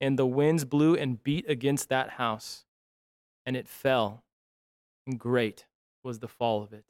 and 0.00 0.18
the 0.18 0.26
winds 0.26 0.64
blew 0.64 0.94
and 0.94 1.22
beat 1.22 1.48
against 1.48 1.88
that 1.88 2.10
house, 2.10 2.64
and 3.44 3.56
it 3.56 3.68
fell, 3.68 4.22
and 5.06 5.18
great 5.18 5.66
was 6.02 6.18
the 6.18 6.28
fall 6.28 6.62
of 6.62 6.72
it. 6.72 6.84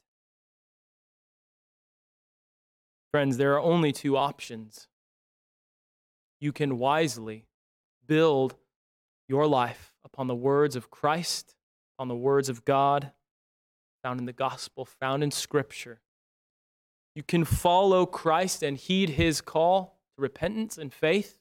Friends, 3.11 3.37
there 3.37 3.53
are 3.53 3.61
only 3.61 3.91
two 3.91 4.17
options. 4.17 4.87
You 6.39 6.51
can 6.51 6.77
wisely 6.77 7.45
build 8.05 8.55
your 9.27 9.47
life 9.47 9.93
upon 10.03 10.27
the 10.27 10.35
words 10.35 10.75
of 10.75 10.91
Christ, 10.91 11.55
on 11.97 12.07
the 12.07 12.15
words 12.15 12.49
of 12.49 12.63
God, 12.65 13.11
found 14.03 14.19
in 14.19 14.25
the 14.25 14.33
gospel, 14.33 14.85
found 14.85 15.23
in 15.23 15.31
Scripture 15.31 16.01
you 17.17 17.23
can 17.23 17.45
follow 17.45 18.05
Christ 18.05 18.61
and 18.61 18.77
heed 18.77 19.09
his 19.09 19.41
call 19.41 19.97
to 20.15 20.21
repentance 20.21 20.77
and 20.77 20.93
faith. 20.93 21.39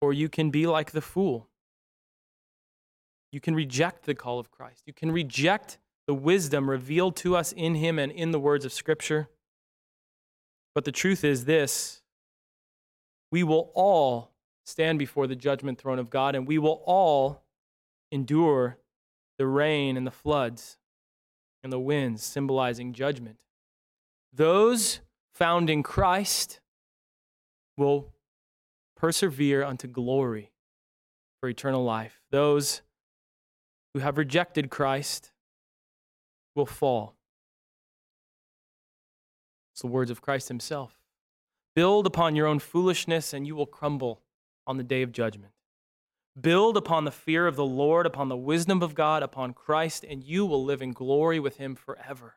Or 0.00 0.12
you 0.12 0.28
can 0.28 0.50
be 0.50 0.66
like 0.66 0.92
the 0.92 1.00
fool. 1.00 1.48
You 3.32 3.40
can 3.40 3.54
reject 3.54 4.04
the 4.04 4.14
call 4.14 4.38
of 4.38 4.50
Christ. 4.50 4.82
You 4.86 4.92
can 4.92 5.10
reject 5.10 5.78
the 6.06 6.14
wisdom 6.14 6.70
revealed 6.70 7.16
to 7.16 7.36
us 7.36 7.52
in 7.52 7.74
him 7.74 7.98
and 7.98 8.10
in 8.10 8.30
the 8.30 8.40
words 8.40 8.64
of 8.64 8.72
Scripture. 8.72 9.28
But 10.74 10.84
the 10.84 10.92
truth 10.92 11.24
is 11.24 11.44
this 11.44 12.02
we 13.30 13.42
will 13.42 13.70
all 13.74 14.32
stand 14.64 14.98
before 14.98 15.26
the 15.26 15.36
judgment 15.36 15.78
throne 15.78 15.98
of 15.98 16.10
God, 16.10 16.34
and 16.34 16.46
we 16.46 16.58
will 16.58 16.82
all 16.86 17.42
endure 18.10 18.78
the 19.38 19.46
rain 19.46 19.96
and 19.96 20.06
the 20.06 20.10
floods 20.10 20.78
and 21.62 21.72
the 21.72 21.78
winds, 21.78 22.22
symbolizing 22.22 22.92
judgment. 22.92 23.40
Those 24.32 25.00
found 25.34 25.68
in 25.70 25.82
Christ 25.82 26.60
will 27.76 28.12
persevere 28.98 29.64
unto 29.64 29.86
glory 29.86 30.50
for 31.40 31.48
eternal 31.48 31.84
life. 31.84 32.20
Those 32.30 32.82
who 33.94 34.00
have 34.00 34.18
rejected 34.18 34.70
Christ 34.70 35.30
will 36.54 36.66
fall. 36.66 37.14
It's 39.72 39.80
the 39.80 39.86
words 39.86 40.10
of 40.10 40.20
Christ 40.20 40.48
Himself. 40.48 40.98
Build 41.76 42.06
upon 42.06 42.34
your 42.34 42.48
own 42.48 42.58
foolishness, 42.58 43.32
and 43.32 43.46
you 43.46 43.54
will 43.54 43.66
crumble 43.66 44.20
on 44.66 44.76
the 44.76 44.82
day 44.82 45.02
of 45.02 45.12
judgment. 45.12 45.52
Build 46.38 46.76
upon 46.76 47.04
the 47.04 47.12
fear 47.12 47.46
of 47.46 47.54
the 47.54 47.64
Lord, 47.64 48.04
upon 48.04 48.28
the 48.28 48.36
wisdom 48.36 48.82
of 48.82 48.96
God, 48.96 49.22
upon 49.22 49.54
Christ, 49.54 50.04
and 50.08 50.24
you 50.24 50.44
will 50.44 50.64
live 50.64 50.82
in 50.82 50.92
glory 50.92 51.38
with 51.38 51.58
him 51.58 51.76
forever. 51.76 52.34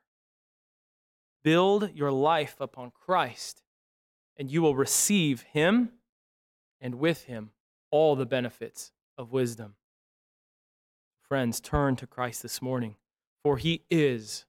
Build 1.44 1.90
your 1.96 2.12
life 2.12 2.56
upon 2.60 2.92
Christ, 2.92 3.64
and 4.38 4.52
you 4.52 4.62
will 4.62 4.76
receive 4.76 5.42
him 5.42 5.92
and 6.82 6.96
with 6.96 7.24
him 7.26 7.52
all 7.92 8.16
the 8.16 8.26
benefits 8.26 8.92
of 9.18 9.32
wisdom. 9.32 9.76
Friends, 11.22 11.62
turn 11.62 11.96
to 11.98 12.08
Christ 12.08 12.42
this 12.42 12.62
morning, 12.62 12.96
for 13.44 13.58
he 13.58 13.84
is 13.90 14.46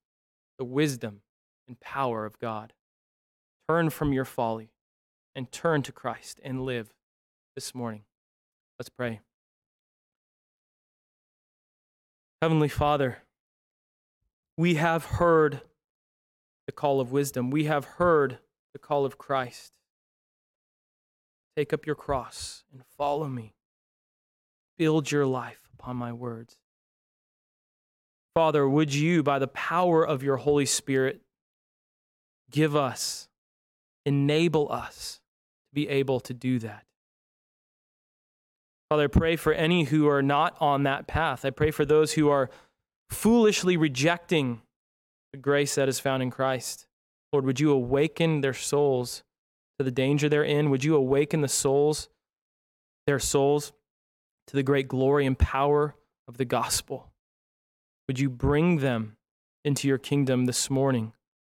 the 0.59 0.65
wisdom 0.65 1.21
and 1.69 1.79
power 1.79 2.25
of 2.25 2.39
God. 2.39 2.73
Turn 3.69 3.91
from 3.91 4.13
your 4.13 4.25
folly 4.25 4.71
and 5.37 5.53
turn 5.53 5.83
to 5.83 5.93
Christ 5.93 6.41
and 6.43 6.63
live 6.63 6.93
this 7.55 7.75
morning. 7.75 8.03
Let's 8.79 8.89
pray. 8.89 9.21
Heavenly 12.41 12.69
Father, 12.69 13.19
we 14.57 14.75
have 14.75 15.05
heard 15.05 15.61
the 16.67 16.73
call 16.73 17.01
of 17.01 17.13
wisdom. 17.13 17.51
We 17.51 17.65
have 17.65 17.85
heard 17.85 18.39
the 18.73 18.79
call 18.79 19.05
of 19.05 19.19
Christ. 19.19 19.73
Take 21.57 21.73
up 21.73 21.87
your 21.87 21.95
cross 21.95 22.65
and 22.73 22.83
follow 22.97 23.29
me. 23.29 23.55
Build 24.79 25.11
your 25.11 25.27
life 25.27 25.69
upon 25.75 25.97
my 25.97 26.13
words. 26.13 26.57
Father, 28.35 28.67
would 28.67 28.95
you, 28.95 29.23
by 29.23 29.39
the 29.39 29.49
power 29.49 30.07
of 30.07 30.23
your 30.23 30.39
Holy 30.39 30.65
Spirit, 30.65 31.21
give 32.51 32.75
us, 32.75 33.29
enable 34.07 34.73
us 34.73 35.21
to 35.71 35.75
be 35.75 35.89
able 35.89 36.21
to 36.21 36.33
do 36.33 36.59
that? 36.61 36.85
Father, 38.89 39.05
I 39.05 39.09
pray 39.09 39.37
for 39.37 39.53
any 39.53 39.85
who 39.85 40.09
are 40.09 40.23
not 40.23 40.57
on 40.61 40.83
that 40.85 41.07
path. 41.07 41.45
I 41.45 41.51
pray 41.51 41.71
for 41.71 41.85
those 41.85 42.13
who 42.13 42.31
are 42.31 42.51
foolishly 43.11 43.77
rejecting 43.77 44.63
the 45.33 45.39
grace 45.39 45.75
that 45.75 45.89
is 45.89 46.01
found 46.01 46.23
in 46.23 46.31
Christ. 46.31 46.87
Lord, 47.33 47.45
would 47.45 47.61
you 47.61 47.73
awaken 47.73 48.41
their 48.41 48.55
souls 48.55 49.23
to 49.83 49.85
the 49.85 49.91
danger 49.91 50.29
they're 50.29 50.45
in? 50.45 50.71
Would 50.71 50.85
you 50.85 50.95
awaken 50.95 51.41
the 51.41 51.49
souls, 51.49 52.09
their 53.07 53.19
souls, 53.19 53.73
to 54.47 54.57
the 54.57 54.63
great 54.63 54.89
glory 54.89 55.27
and 55.27 55.39
power 55.39 55.95
of 56.29 56.39
the 56.39 56.45
gospel? 56.45 57.11
Would 58.09 58.19
you 58.19 58.31
bring 58.31 58.79
them 58.79 59.17
into 59.65 59.89
your 59.89 59.99
kingdom 59.99 60.47
this 60.47 60.71
morning? 60.71 61.07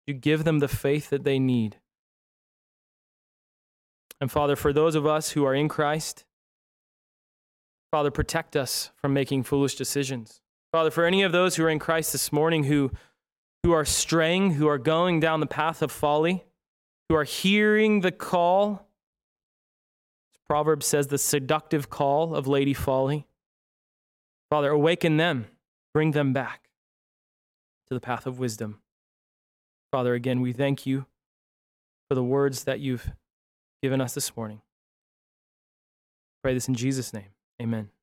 Would 0.06 0.14
you 0.14 0.20
give 0.20 0.44
them 0.44 0.58
the 0.58 0.68
faith 0.68 1.10
that 1.10 1.24
they 1.24 1.38
need? 1.38 1.76
And 4.20 4.30
Father, 4.30 4.56
for 4.56 4.72
those 4.72 4.94
of 4.94 5.06
us 5.06 5.30
who 5.30 5.44
are 5.44 5.54
in 5.54 5.68
Christ, 5.68 6.24
Father, 7.90 8.10
protect 8.10 8.56
us 8.56 8.90
from 8.96 9.12
making 9.12 9.42
foolish 9.44 9.74
decisions. 9.74 10.40
Father, 10.72 10.90
for 10.90 11.04
any 11.04 11.22
of 11.22 11.32
those 11.32 11.56
who 11.56 11.64
are 11.64 11.70
in 11.70 11.78
Christ 11.78 12.12
this 12.12 12.32
morning 12.32 12.64
who, 12.64 12.90
who 13.62 13.72
are 13.72 13.84
straying, 13.84 14.52
who 14.52 14.66
are 14.66 14.78
going 14.78 15.20
down 15.20 15.40
the 15.40 15.46
path 15.46 15.82
of 15.82 15.92
folly, 15.92 16.44
are 17.14 17.24
hearing 17.24 18.00
the 18.00 18.12
call, 18.12 18.88
Proverbs 20.46 20.86
says 20.86 21.08
the 21.08 21.18
seductive 21.18 21.90
call 21.90 22.34
of 22.34 22.46
Lady 22.46 22.74
Folly. 22.74 23.26
Father, 24.50 24.70
awaken 24.70 25.16
them, 25.16 25.46
bring 25.92 26.12
them 26.12 26.32
back 26.32 26.68
to 27.88 27.94
the 27.94 28.00
path 28.00 28.26
of 28.26 28.38
wisdom. 28.38 28.80
Father, 29.90 30.14
again, 30.14 30.40
we 30.40 30.52
thank 30.52 30.86
you 30.86 31.06
for 32.08 32.14
the 32.14 32.24
words 32.24 32.64
that 32.64 32.80
you've 32.80 33.10
given 33.82 34.00
us 34.00 34.14
this 34.14 34.36
morning. 34.36 34.60
Pray 36.42 36.54
this 36.54 36.68
in 36.68 36.74
Jesus' 36.74 37.12
name. 37.12 37.28
Amen. 37.60 37.93